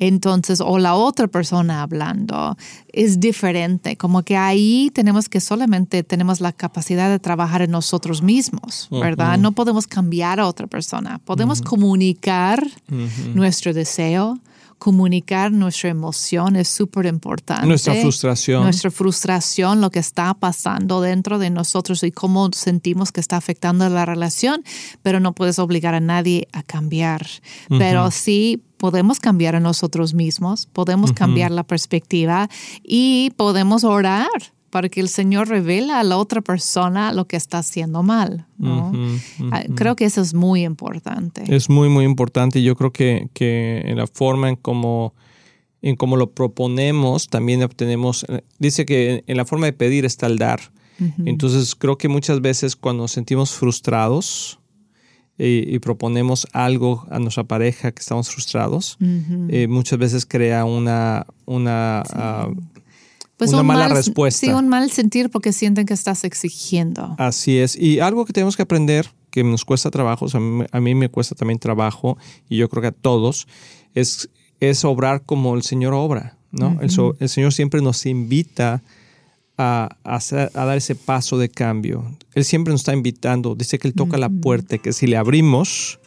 entonces, 0.09 0.61
o 0.61 0.81
la 0.81 0.97
otra 0.97 1.29
persona 1.29 1.83
hablando, 1.83 2.57
es 2.93 3.21
diferente, 3.21 3.97
como 3.97 4.25
que 4.25 4.37
ahí 4.37 4.91
tenemos 4.93 5.29
que 5.29 5.41
solamente 5.41 6.03
tenemos 6.03 6.41
la 6.41 6.53
capacidad 6.53 7.09
de 7.09 7.21
trabajar 7.21 7.63
en 7.63 7.71
nosotros 7.71 8.21
mismos, 8.21 8.89
¿verdad? 8.91 9.39
No 9.39 9.53
podemos 9.53 9.87
cambiar 9.87 10.41
a 10.41 10.49
otra 10.49 10.67
persona, 10.67 11.21
podemos 11.25 11.63
comunicar 11.63 12.67
nuestro 13.33 13.73
deseo, 13.73 14.41
comunicar 14.79 15.53
nuestra 15.53 15.91
emoción 15.91 16.57
es 16.57 16.67
súper 16.67 17.07
importante. 17.07 17.69
Nuestra 17.69 17.95
frustración. 17.95 18.65
Nuestra 18.65 18.91
frustración, 18.91 19.81
lo 19.81 19.91
que 19.93 20.01
está 20.01 20.35
pasando 20.35 21.01
dentro 21.01 21.39
de 21.39 21.51
nosotros 21.51 22.03
y 22.03 22.11
cómo 22.11 22.51
sentimos 22.53 23.13
que 23.13 23.21
está 23.21 23.37
afectando 23.37 23.89
la 23.89 24.05
relación, 24.05 24.65
pero 25.03 25.21
no 25.21 25.35
puedes 25.35 25.61
obligar 25.61 25.95
a 25.95 26.01
nadie 26.01 26.49
a 26.53 26.65
cambiar. 26.65 27.25
Pero 27.69 28.11
sí 28.11 28.61
podemos 28.83 29.21
cambiar 29.21 29.55
a 29.55 29.61
nosotros 29.61 30.13
mismos, 30.13 30.67
podemos 30.67 31.13
cambiar 31.13 31.53
la 31.53 31.63
perspectiva 31.63 32.49
y 32.83 33.31
podemos 33.37 33.85
orar 33.85 34.27
para 34.71 34.89
que 34.89 34.99
el 34.99 35.09
Señor 35.09 35.49
revela 35.49 36.01
a 36.01 36.03
la 36.03 36.17
otra 36.17 36.41
persona 36.41 37.13
lo 37.13 37.29
que 37.29 37.37
está 37.37 37.59
haciendo 37.59 38.03
mal. 38.03 38.49
Ah, 38.61 39.63
creo 39.77 39.95
que 39.95 40.05
eso 40.05 40.21
es 40.21 40.35
muy 40.35 40.65
importante. 40.65 41.45
Es 41.47 41.71
muy, 41.71 41.89
muy 41.89 42.05
importante. 42.05 42.61
Yo 42.61 42.75
creo 42.75 42.93
que, 42.93 43.29
que 43.35 43.83
en 43.85 43.99
la 43.99 44.09
forma 44.09 44.49
en 44.49 44.57
cómo 44.57 45.15
en 45.81 45.95
cómo 45.95 46.17
lo 46.17 46.33
proponemos, 46.33 47.29
también 47.29 47.63
obtenemos, 47.63 48.27
eh, 48.29 48.43
dice 48.59 48.85
que 48.85 49.23
en 49.29 49.37
la 49.37 49.45
forma 49.45 49.67
de 49.67 49.75
pedir 49.75 50.05
está 50.05 50.27
el 50.27 50.39
dar. 50.39 50.61
Entonces 51.25 51.75
creo 51.77 51.99
que 51.99 52.09
muchas 52.09 52.41
veces 52.41 52.77
cuando 52.77 53.05
nos 53.05 53.13
sentimos 53.13 53.53
frustrados 53.53 54.61
y, 55.39 55.79
proponemos 55.81 56.47
algo 56.53 57.07
a 57.11 57.19
nuestra 57.19 57.45
pareja 57.45 57.91
que 57.91 58.01
estamos 58.01 58.31
frustrados, 58.31 58.97
eh, 59.49 59.67
muchas 59.69 59.99
veces 59.99 60.27
crea 60.27 60.65
una, 60.65 61.27
una, 61.47 62.03
ah, 62.13 62.49
pues 63.37 63.53
una 63.53 63.63
mala 63.63 63.89
respuesta. 63.89 64.47
Sí, 64.47 64.53
un 64.53 64.69
mal 64.69 64.91
sentir 64.91 65.31
porque 65.31 65.53
sienten 65.53 65.87
que 65.87 65.95
estás 65.95 66.25
exigiendo. 66.25 67.17
Así 67.19 67.59
es. 67.59 67.77
Y 67.77 67.99
algo 68.01 68.25
que 68.25 68.33
tenemos 68.33 68.57
que 68.57 68.63
aprender, 68.63 69.09
que 69.31 69.43
nos 69.43 69.65
cuesta 69.65 69.91
trabajo, 69.91 70.27
a 70.71 70.81
mí 70.81 70.95
me 70.95 71.09
cuesta 71.09 71.35
también 71.35 71.59
trabajo, 71.59 72.19
y 72.49 72.59
yo 72.59 72.69
creo 72.69 72.83
que 72.83 72.89
a 72.89 72.93
todos, 72.93 73.49
es 73.95 74.29
es 74.63 74.85
obrar 74.85 75.23
como 75.23 75.57
el 75.57 75.63
Señor 75.63 75.93
obra, 75.93 76.37
¿no? 76.53 76.79
el, 76.81 77.29
Señor 77.29 77.53
siempre 77.53 77.83
nos 77.83 78.07
invita 78.07 78.75
a, 78.75 78.81
a, 79.59 79.89
dar 80.55 80.77
ese 80.77 80.95
paso 80.95 81.39
de 81.39 81.49
cambio. 81.49 82.05
Él 82.35 82.45
siempre 82.45 82.73
nos 82.73 82.81
está 82.81 82.95
invitando, 82.95 83.55
dice 83.55 83.79
que 83.79 83.89
Él 83.89 83.95
toca 83.95 84.19
la 84.19 84.29
puerta, 84.29 84.79
que 84.79 84.93
si 84.93 85.07
le 85.07 85.17
abrimos, 85.17 86.01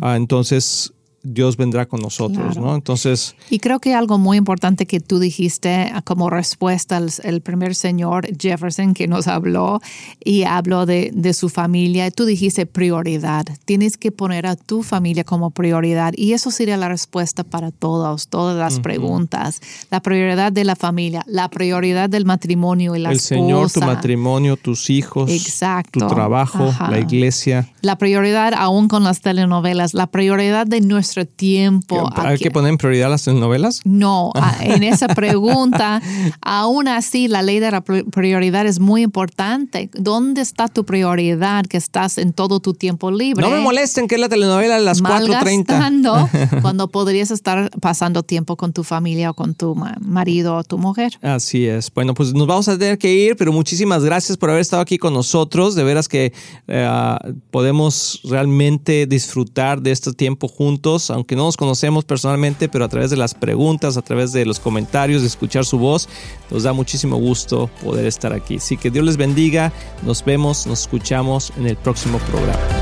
ah, 0.00 0.16
entonces 0.16 0.92
Dios 1.22 1.56
vendrá 1.56 1.86
con 1.86 2.00
nosotros, 2.00 2.56
¿no? 2.56 2.74
Entonces... 2.74 3.36
Y 3.48 3.60
creo 3.60 3.78
que 3.78 3.94
algo 3.94 4.18
muy 4.18 4.36
importante 4.36 4.86
que 4.86 4.98
tú 4.98 5.20
dijiste 5.20 5.90
ah, 5.92 6.02
como 6.02 6.30
respuesta 6.30 6.96
al 6.96 7.40
primer 7.42 7.74
señor 7.74 8.26
Jefferson 8.38 8.94
que 8.94 9.06
nos 9.06 9.28
habló 9.28 9.80
y 10.24 10.42
habló 10.42 10.84
de, 10.86 11.32
su 11.32 11.48
familia, 11.48 12.10
tú 12.10 12.24
dijiste 12.24 12.66
prioridad. 12.66 13.46
Tienes 13.64 13.96
que 13.96 14.10
poner 14.10 14.46
a 14.46 14.56
tu 14.56 14.82
familia 14.82 15.24
como 15.24 15.50
prioridad 15.50 16.12
y 16.16 16.32
eso 16.32 16.50
sería 16.50 16.76
la 16.76 16.88
respuesta 16.88 17.44
para 17.44 17.70
todos, 17.70 18.28
todas 18.28 18.58
las 18.58 18.80
preguntas. 18.80 19.60
La 19.90 20.00
prioridad 20.00 20.52
de 20.52 20.64
la 20.64 20.76
familia, 20.76 21.22
la 21.26 21.48
prioridad 21.48 22.10
del 22.10 22.24
matrimonio 22.24 22.96
y 22.96 22.98
la 22.98 23.12
El 23.12 23.20
Señor, 23.20 23.70
tu 23.70 23.80
matrimonio, 23.80 24.56
tus 24.56 24.90
hijos, 24.90 25.30
Exacto. 25.30 26.00
tu 26.00 26.06
trabajo, 26.08 26.72
la 26.90 26.98
iglesia. 26.98 27.68
La 27.80 27.96
prioridad 27.96 28.52
aún 28.54 28.88
con 28.88 29.04
las 29.04 29.20
telenovelas, 29.20 29.94
la 29.94 30.08
prioridad 30.08 30.66
de 30.66 30.80
nuestra 30.80 31.11
tiempo. 31.26 32.10
¿Hay 32.16 32.38
que 32.38 32.50
poner 32.50 32.70
en 32.70 32.78
prioridad 32.78 33.10
las 33.10 33.26
novelas? 33.28 33.80
No, 33.84 34.32
en 34.60 34.82
esa 34.82 35.08
pregunta, 35.08 36.02
aún 36.40 36.88
así 36.88 37.28
la 37.28 37.42
ley 37.42 37.60
de 37.60 37.70
la 37.70 37.82
prioridad 37.82 38.66
es 38.66 38.80
muy 38.80 39.02
importante. 39.02 39.90
¿Dónde 39.94 40.40
está 40.40 40.68
tu 40.68 40.84
prioridad 40.84 41.64
que 41.66 41.76
estás 41.76 42.18
en 42.18 42.32
todo 42.32 42.60
tu 42.60 42.74
tiempo 42.74 43.10
libre? 43.10 43.42
No 43.42 43.50
me 43.50 43.60
molesten 43.60 44.08
que 44.08 44.16
es 44.16 44.20
la 44.20 44.28
telenovela 44.28 44.76
a 44.76 44.80
las 44.80 45.02
4.30. 45.02 45.82
cuando 46.62 46.88
podrías 46.88 47.30
estar 47.30 47.70
pasando 47.80 48.22
tiempo 48.22 48.56
con 48.56 48.72
tu 48.72 48.84
familia 48.84 49.30
o 49.30 49.34
con 49.34 49.54
tu 49.54 49.74
marido 50.00 50.56
o 50.56 50.64
tu 50.64 50.78
mujer. 50.78 51.18
Así 51.22 51.66
es. 51.66 51.92
Bueno, 51.92 52.14
pues 52.14 52.32
nos 52.34 52.46
vamos 52.46 52.68
a 52.68 52.78
tener 52.78 52.98
que 52.98 53.12
ir, 53.12 53.36
pero 53.36 53.52
muchísimas 53.52 54.04
gracias 54.04 54.36
por 54.36 54.50
haber 54.50 54.62
estado 54.62 54.82
aquí 54.82 54.98
con 54.98 55.14
nosotros. 55.14 55.74
De 55.74 55.84
veras 55.84 56.08
que 56.08 56.32
eh, 56.68 57.16
podemos 57.50 58.20
realmente 58.24 59.06
disfrutar 59.06 59.82
de 59.82 59.92
este 59.92 60.12
tiempo 60.12 60.48
juntos 60.48 61.01
aunque 61.10 61.36
no 61.36 61.44
nos 61.44 61.56
conocemos 61.56 62.04
personalmente, 62.04 62.68
pero 62.68 62.84
a 62.84 62.88
través 62.88 63.10
de 63.10 63.16
las 63.16 63.34
preguntas, 63.34 63.96
a 63.96 64.02
través 64.02 64.32
de 64.32 64.44
los 64.44 64.60
comentarios, 64.60 65.22
de 65.22 65.28
escuchar 65.28 65.64
su 65.64 65.78
voz, 65.78 66.08
nos 66.50 66.62
da 66.62 66.72
muchísimo 66.72 67.16
gusto 67.16 67.70
poder 67.82 68.06
estar 68.06 68.32
aquí. 68.32 68.56
Así 68.56 68.76
que 68.76 68.90
Dios 68.90 69.04
les 69.04 69.16
bendiga, 69.16 69.72
nos 70.02 70.24
vemos, 70.24 70.66
nos 70.66 70.82
escuchamos 70.82 71.52
en 71.56 71.66
el 71.66 71.76
próximo 71.76 72.18
programa. 72.18 72.81